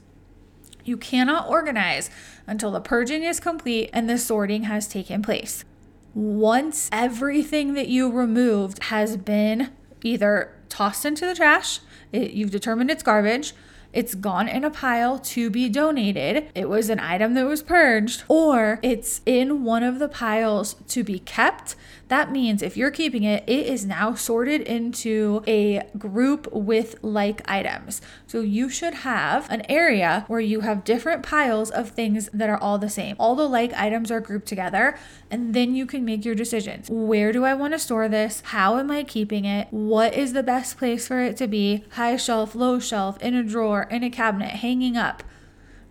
You 0.86 0.98
cannot 0.98 1.50
organize 1.50 2.10
until 2.48 2.72
the 2.72 2.80
purging 2.80 3.24
is 3.24 3.40
complete 3.40 3.90
and 3.92 4.10
the 4.10 4.18
sorting 4.18 4.64
has 4.64 4.88
taken 4.88 5.22
place. 5.22 5.66
Once 6.14 6.90
everything 6.94 7.74
that 7.74 7.90
you 7.90 8.10
removed 8.10 8.84
has 8.84 9.18
been 9.18 9.72
either 10.04 10.54
tossed 10.70 11.04
into 11.04 11.26
the 11.26 11.36
trash, 11.36 11.80
it, 12.14 12.32
you've 12.32 12.52
determined 12.52 12.92
it's 12.92 13.04
garbage, 13.04 13.54
it's 13.96 14.14
gone 14.14 14.48
in 14.48 14.64
a 14.64 14.70
pile 14.70 15.18
to 15.18 15.50
be 15.50 15.70
donated, 15.70 16.52
it 16.54 16.70
was 16.70 16.90
an 16.90 17.00
item 17.00 17.34
that 17.34 17.46
was 17.46 17.64
purged, 17.64 18.24
or 18.28 18.80
it's 18.84 19.22
in 19.26 19.64
one 19.64 19.84
of 19.84 20.00
the 20.00 20.10
piles 20.10 20.76
to 20.90 21.04
be 21.04 21.20
kept 21.20 21.76
that 22.08 22.32
means 22.32 22.62
if 22.62 22.78
you're 22.78 22.92
keeping 22.92 23.24
it, 23.24 23.44
it 23.48 23.66
is 23.66 23.86
now 23.86 24.14
sorted 24.14 24.62
into 24.62 25.44
a 25.48 25.82
group 25.98 26.52
with 26.52 26.96
like 27.02 27.42
items. 27.50 28.02
So 28.28 28.42
you 28.42 28.70
should 28.70 28.94
have 28.96 29.50
an 29.50 29.64
area 29.70 30.26
where 30.28 30.40
you 30.40 30.62
have 30.62 30.84
different 30.84 31.24
piles 31.24 31.72
of 31.72 31.90
things 31.90 32.30
that 32.32 32.50
are 32.50 32.58
all 32.58 32.78
the 32.78 32.90
same. 32.90 33.16
All 33.18 33.36
the 33.36 33.50
like 33.50 33.74
items 33.74 34.12
are 34.12 34.20
grouped 34.20 34.48
together, 34.48 34.98
and 35.32 35.56
then 35.56 35.74
you 35.74 35.88
can 35.88 36.06
make 36.06 36.26
your 36.26 36.36
decisions. 36.36 36.90
Where 36.90 37.32
do 37.32 37.44
I 37.44 37.56
want 37.56 37.74
to 37.74 37.80
store 37.80 38.08
this? 38.08 38.42
How 38.46 38.78
am 38.78 38.92
I 38.92 39.04
keeping 39.04 39.46
it? 39.46 39.68
What 39.72 40.14
is 40.14 40.34
the 40.34 40.44
best 40.44 40.78
place 40.78 41.08
for 41.08 41.20
it 41.22 41.38
to 41.38 41.48
be? 41.48 41.86
High 41.94 42.18
shelf, 42.18 42.54
low 42.54 42.80
shelf, 42.80 43.20
in 43.22 43.34
a 43.34 43.44
drawer, 43.44 43.85
in 43.92 44.04
a 44.04 44.10
cabinet, 44.10 44.50
hanging 44.50 44.98
up. 44.98 45.24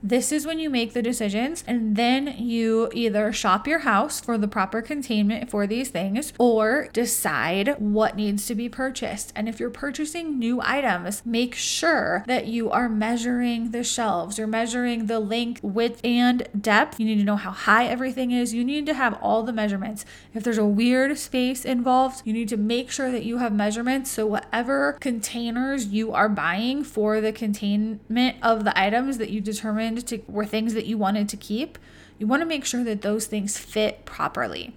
This 0.07 0.33
is 0.33 0.45
when 0.45 0.59
you 0.59 0.69
make 0.69 0.93
the 0.93 1.01
decisions, 1.01 1.65
and 1.67 1.97
then 1.97 2.35
you 2.37 2.91
either 2.93 3.33
shop 3.33 3.67
your 3.67 3.79
house 3.79 4.21
for 4.21 4.37
the 4.37 4.47
proper 4.47 4.83
containment 4.83 5.49
for 5.49 5.67
these 5.67 5.89
things 5.89 6.35
or 6.39 6.89
decide 6.93 7.77
what 7.79 8.15
needs 8.15 8.45
to 8.49 8.55
be 8.55 8.69
purchased. 8.69 9.33
And 9.35 9.49
if 9.49 9.59
you're 9.59 9.71
purchasing 9.71 10.39
new 10.39 10.61
items, 10.61 11.25
make 11.25 11.55
sure 11.55 12.23
that 12.27 12.47
you 12.47 12.71
are 12.71 12.87
measuring 12.87 13.71
the 13.71 13.83
shelves, 13.83 14.37
you're 14.37 14.47
measuring 14.47 15.07
the 15.07 15.21
length, 15.21 15.65
width, 15.65 16.03
and 16.05 16.49
depth. 16.61 17.01
You 17.01 17.07
need 17.07 17.21
to 17.21 17.25
know 17.25 17.37
how 17.37 17.53
high 17.53 17.87
everything 17.87 18.31
is. 18.31 18.53
You 18.53 18.63
need 18.63 18.85
to 18.85 18.95
have 18.95 19.19
all 19.23 19.43
the 19.43 19.55
measurements. 19.55 20.05
If 20.35 20.45
there's 20.45 20.59
a 20.59 20.67
weird 20.67 21.17
space 21.17 21.65
involved, 21.65 22.27
you 22.27 22.35
need 22.35 22.51
to 22.51 22.59
make 22.59 22.91
sure 22.91 23.11
that 23.11 23.25
you 23.25 23.39
have 23.39 23.55
measurements 23.55 24.11
so 24.11 24.27
whatever 24.27 24.99
containers 25.01 25.87
you 25.87 26.13
are 26.13 26.29
buying 26.29 26.85
for 26.85 27.23
the 27.23 27.33
containment 27.33 28.37
of 28.43 28.65
the 28.65 28.79
items 28.79 29.17
that 29.17 29.31
you 29.31 29.41
determine 29.41 29.94
to 30.03 30.23
were 30.29 30.47
things 30.47 30.75
that 30.75 30.87
you 30.87 30.99
wanted 30.99 31.29
to 31.31 31.37
keep, 31.37 31.79
you 32.19 32.27
want 32.27 32.43
to 32.43 32.47
make 32.47 32.65
sure 32.65 32.85
that 32.85 33.03
those 33.03 33.27
things 33.27 33.59
fit 33.59 34.05
properly. 34.05 34.75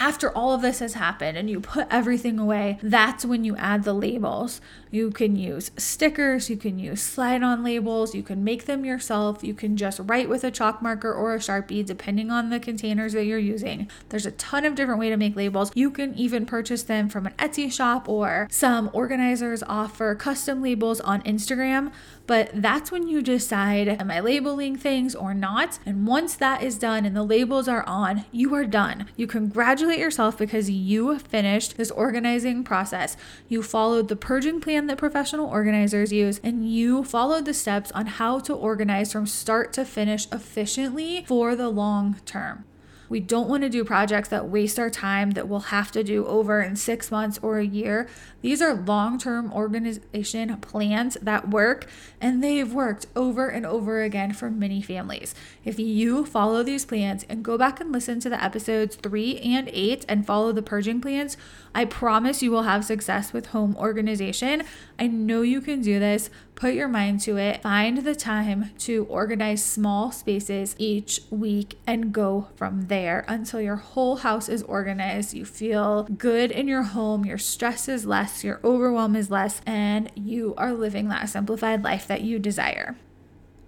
After 0.00 0.30
all 0.30 0.54
of 0.54 0.62
this 0.62 0.78
has 0.78 0.94
happened 0.94 1.36
and 1.36 1.50
you 1.50 1.58
put 1.60 1.88
everything 1.90 2.38
away, 2.38 2.78
that's 2.80 3.24
when 3.24 3.42
you 3.42 3.56
add 3.56 3.82
the 3.82 3.92
labels. 3.92 4.60
You 4.92 5.10
can 5.10 5.34
use 5.34 5.72
stickers, 5.76 6.48
you 6.48 6.56
can 6.56 6.78
use 6.78 7.02
slide 7.02 7.42
on 7.42 7.64
labels, 7.64 8.14
you 8.14 8.22
can 8.22 8.44
make 8.44 8.66
them 8.66 8.84
yourself, 8.84 9.42
you 9.42 9.54
can 9.54 9.76
just 9.76 10.00
write 10.04 10.28
with 10.28 10.44
a 10.44 10.52
chalk 10.52 10.80
marker 10.80 11.12
or 11.12 11.34
a 11.34 11.38
Sharpie, 11.38 11.84
depending 11.84 12.30
on 12.30 12.50
the 12.50 12.60
containers 12.60 13.12
that 13.14 13.24
you're 13.24 13.38
using. 13.38 13.90
There's 14.10 14.24
a 14.24 14.30
ton 14.30 14.64
of 14.64 14.76
different 14.76 15.00
way 15.00 15.10
to 15.10 15.16
make 15.16 15.34
labels. 15.34 15.72
You 15.74 15.90
can 15.90 16.14
even 16.14 16.46
purchase 16.46 16.84
them 16.84 17.08
from 17.08 17.26
an 17.26 17.34
Etsy 17.36 17.70
shop 17.72 18.08
or 18.08 18.46
some 18.52 18.90
organizers 18.92 19.64
offer 19.64 20.14
custom 20.14 20.62
labels 20.62 21.00
on 21.00 21.22
Instagram. 21.22 21.90
But 22.28 22.50
that's 22.52 22.92
when 22.92 23.08
you 23.08 23.22
decide, 23.22 23.88
am 23.88 24.10
I 24.10 24.20
labeling 24.20 24.76
things 24.76 25.14
or 25.14 25.32
not? 25.32 25.78
And 25.86 26.06
once 26.06 26.36
that 26.36 26.62
is 26.62 26.76
done 26.76 27.06
and 27.06 27.16
the 27.16 27.22
labels 27.22 27.68
are 27.68 27.82
on, 27.84 28.26
you 28.30 28.54
are 28.54 28.66
done. 28.66 29.06
You 29.16 29.26
congratulate 29.26 29.98
yourself 29.98 30.36
because 30.36 30.68
you 30.68 31.18
finished 31.18 31.78
this 31.78 31.90
organizing 31.90 32.64
process. 32.64 33.16
You 33.48 33.62
followed 33.62 34.08
the 34.08 34.14
purging 34.14 34.60
plan 34.60 34.88
that 34.88 34.98
professional 34.98 35.46
organizers 35.46 36.12
use, 36.12 36.38
and 36.44 36.70
you 36.70 37.02
followed 37.02 37.46
the 37.46 37.54
steps 37.54 37.90
on 37.92 38.04
how 38.04 38.40
to 38.40 38.52
organize 38.54 39.10
from 39.10 39.26
start 39.26 39.72
to 39.72 39.86
finish 39.86 40.30
efficiently 40.30 41.24
for 41.26 41.56
the 41.56 41.70
long 41.70 42.20
term. 42.26 42.66
We 43.08 43.20
don't 43.20 43.48
want 43.48 43.62
to 43.62 43.68
do 43.68 43.84
projects 43.84 44.28
that 44.28 44.48
waste 44.48 44.78
our 44.78 44.90
time 44.90 45.32
that 45.32 45.48
we'll 45.48 45.60
have 45.60 45.90
to 45.92 46.04
do 46.04 46.26
over 46.26 46.60
in 46.60 46.76
six 46.76 47.10
months 47.10 47.38
or 47.42 47.58
a 47.58 47.64
year. 47.64 48.08
These 48.40 48.62
are 48.62 48.74
long 48.74 49.18
term 49.18 49.52
organization 49.52 50.56
plans 50.58 51.16
that 51.22 51.48
work, 51.48 51.86
and 52.20 52.42
they've 52.42 52.72
worked 52.72 53.06
over 53.16 53.48
and 53.48 53.66
over 53.66 54.02
again 54.02 54.32
for 54.32 54.50
many 54.50 54.82
families. 54.82 55.34
If 55.64 55.78
you 55.78 56.24
follow 56.24 56.62
these 56.62 56.84
plans 56.84 57.24
and 57.28 57.44
go 57.44 57.58
back 57.58 57.80
and 57.80 57.92
listen 57.92 58.20
to 58.20 58.28
the 58.28 58.42
episodes 58.42 58.96
three 58.96 59.38
and 59.38 59.68
eight 59.72 60.04
and 60.08 60.26
follow 60.26 60.52
the 60.52 60.62
purging 60.62 61.00
plans, 61.00 61.36
I 61.74 61.84
promise 61.84 62.42
you 62.42 62.50
will 62.50 62.62
have 62.62 62.84
success 62.84 63.32
with 63.32 63.46
home 63.46 63.76
organization. 63.76 64.64
I 64.98 65.06
know 65.06 65.42
you 65.42 65.60
can 65.60 65.80
do 65.80 65.98
this. 65.98 66.30
Put 66.58 66.74
your 66.74 66.88
mind 66.88 67.20
to 67.20 67.36
it. 67.36 67.62
Find 67.62 67.98
the 67.98 68.16
time 68.16 68.72
to 68.78 69.06
organize 69.08 69.64
small 69.64 70.10
spaces 70.10 70.74
each 70.76 71.20
week 71.30 71.78
and 71.86 72.12
go 72.12 72.48
from 72.56 72.88
there 72.88 73.24
until 73.28 73.60
your 73.60 73.76
whole 73.76 74.16
house 74.16 74.48
is 74.48 74.64
organized. 74.64 75.34
You 75.34 75.44
feel 75.44 76.02
good 76.02 76.50
in 76.50 76.66
your 76.66 76.82
home, 76.82 77.24
your 77.24 77.38
stress 77.38 77.88
is 77.88 78.06
less, 78.06 78.42
your 78.42 78.58
overwhelm 78.64 79.14
is 79.14 79.30
less, 79.30 79.60
and 79.66 80.10
you 80.16 80.54
are 80.56 80.72
living 80.72 81.06
that 81.10 81.28
simplified 81.28 81.84
life 81.84 82.08
that 82.08 82.22
you 82.22 82.40
desire. 82.40 82.96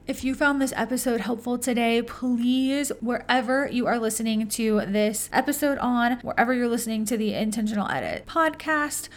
If 0.08 0.24
you 0.24 0.34
found 0.34 0.60
this 0.60 0.72
episode 0.74 1.20
helpful 1.20 1.58
today, 1.58 2.02
please, 2.02 2.90
wherever 3.00 3.68
you 3.68 3.86
are 3.86 4.00
listening 4.00 4.48
to 4.48 4.80
this 4.80 5.30
episode 5.32 5.78
on, 5.78 6.14
wherever 6.22 6.52
you're 6.52 6.66
listening 6.66 7.04
to 7.04 7.16
the 7.16 7.34
Intentional 7.34 7.88
Edit 7.88 8.26
podcast, 8.26 9.08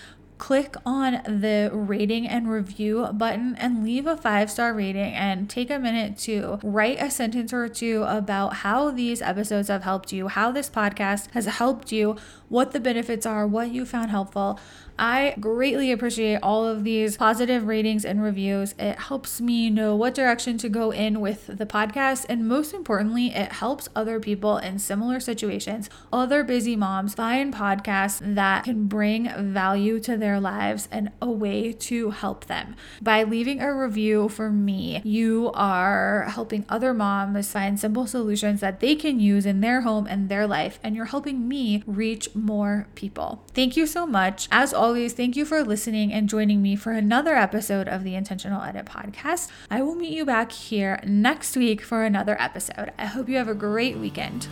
click 0.43 0.75
on 0.85 1.13
the 1.23 1.69
rating 1.71 2.27
and 2.27 2.51
review 2.51 3.07
button 3.13 3.55
and 3.55 3.81
leave 3.81 4.05
a 4.05 4.17
five 4.17 4.51
star 4.51 4.73
rating 4.73 5.13
and 5.13 5.49
take 5.49 5.71
a 5.71 5.79
minute 5.79 6.17
to 6.17 6.59
write 6.61 7.01
a 7.01 7.09
sentence 7.09 7.53
or 7.53 7.69
two 7.69 8.03
about 8.03 8.55
how 8.55 8.91
these 8.91 9.21
episodes 9.21 9.69
have 9.69 9.83
helped 9.83 10.11
you, 10.11 10.27
how 10.27 10.51
this 10.51 10.69
podcast 10.69 11.31
has 11.31 11.45
helped 11.45 11.93
you, 11.93 12.17
what 12.49 12.73
the 12.73 12.79
benefits 12.81 13.25
are, 13.25 13.47
what 13.47 13.71
you 13.71 13.85
found 13.85 14.11
helpful. 14.11 14.59
I 14.97 15.35
greatly 15.39 15.91
appreciate 15.91 16.39
all 16.43 16.65
of 16.65 16.83
these 16.83 17.17
positive 17.17 17.65
ratings 17.65 18.05
and 18.05 18.21
reviews. 18.21 18.75
It 18.77 18.99
helps 18.99 19.41
me 19.41 19.69
know 19.69 19.95
what 19.95 20.13
direction 20.13 20.57
to 20.59 20.69
go 20.69 20.91
in 20.91 21.19
with 21.19 21.47
the 21.47 21.65
podcast. 21.65 22.25
And 22.29 22.47
most 22.47 22.73
importantly, 22.73 23.27
it 23.27 23.53
helps 23.53 23.89
other 23.95 24.19
people 24.19 24.57
in 24.57 24.79
similar 24.79 25.19
situations, 25.19 25.89
other 26.11 26.43
busy 26.43 26.75
moms, 26.75 27.15
find 27.15 27.53
podcasts 27.53 28.21
that 28.35 28.65
can 28.65 28.85
bring 28.85 29.29
value 29.53 29.99
to 30.01 30.17
their 30.17 30.39
lives 30.39 30.87
and 30.91 31.11
a 31.21 31.29
way 31.29 31.73
to 31.73 32.11
help 32.11 32.45
them. 32.45 32.75
By 33.01 33.23
leaving 33.23 33.61
a 33.61 33.73
review 33.73 34.29
for 34.29 34.49
me, 34.49 35.01
you 35.03 35.51
are 35.53 36.27
helping 36.29 36.65
other 36.69 36.93
moms 36.93 37.51
find 37.51 37.79
simple 37.79 38.07
solutions 38.07 38.61
that 38.61 38.79
they 38.79 38.95
can 38.95 39.19
use 39.19 39.45
in 39.45 39.61
their 39.61 39.81
home 39.81 40.05
and 40.07 40.29
their 40.29 40.47
life. 40.47 40.79
And 40.83 40.95
you're 40.95 41.05
helping 41.05 41.47
me 41.47 41.83
reach 41.85 42.33
more 42.35 42.87
people. 42.95 43.43
Thank 43.53 43.75
you 43.75 43.87
so 43.87 44.05
much. 44.05 44.47
As 44.51 44.73
always, 44.83 45.13
thank 45.13 45.37
you 45.37 45.45
for 45.45 45.63
listening 45.63 46.11
and 46.11 46.27
joining 46.27 46.61
me 46.61 46.75
for 46.75 46.91
another 46.91 47.35
episode 47.35 47.87
of 47.87 48.03
the 48.03 48.15
Intentional 48.15 48.61
Edit 48.61 48.85
podcast. 48.85 49.49
I 49.71 49.81
will 49.81 49.95
meet 49.95 50.11
you 50.11 50.25
back 50.25 50.51
here 50.51 50.99
next 51.05 51.55
week 51.55 51.81
for 51.81 52.03
another 52.03 52.35
episode. 52.37 52.91
I 52.97 53.05
hope 53.05 53.29
you 53.29 53.37
have 53.37 53.47
a 53.47 53.53
great 53.53 53.95
weekend. 53.97 54.49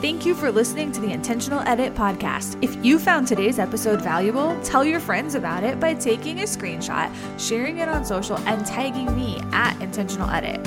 Thank 0.00 0.26
you 0.26 0.34
for 0.34 0.50
listening 0.50 0.90
to 0.90 1.00
the 1.00 1.12
Intentional 1.12 1.60
Edit 1.60 1.94
podcast. 1.94 2.58
If 2.64 2.84
you 2.84 2.98
found 2.98 3.28
today's 3.28 3.60
episode 3.60 4.02
valuable, 4.02 4.60
tell 4.62 4.84
your 4.84 4.98
friends 4.98 5.36
about 5.36 5.62
it 5.62 5.78
by 5.78 5.94
taking 5.94 6.40
a 6.40 6.44
screenshot, 6.46 7.14
sharing 7.38 7.78
it 7.78 7.88
on 7.88 8.04
social, 8.04 8.38
and 8.48 8.66
tagging 8.66 9.14
me 9.14 9.40
at 9.52 9.80
Intentional 9.80 10.28
Edit. 10.30 10.66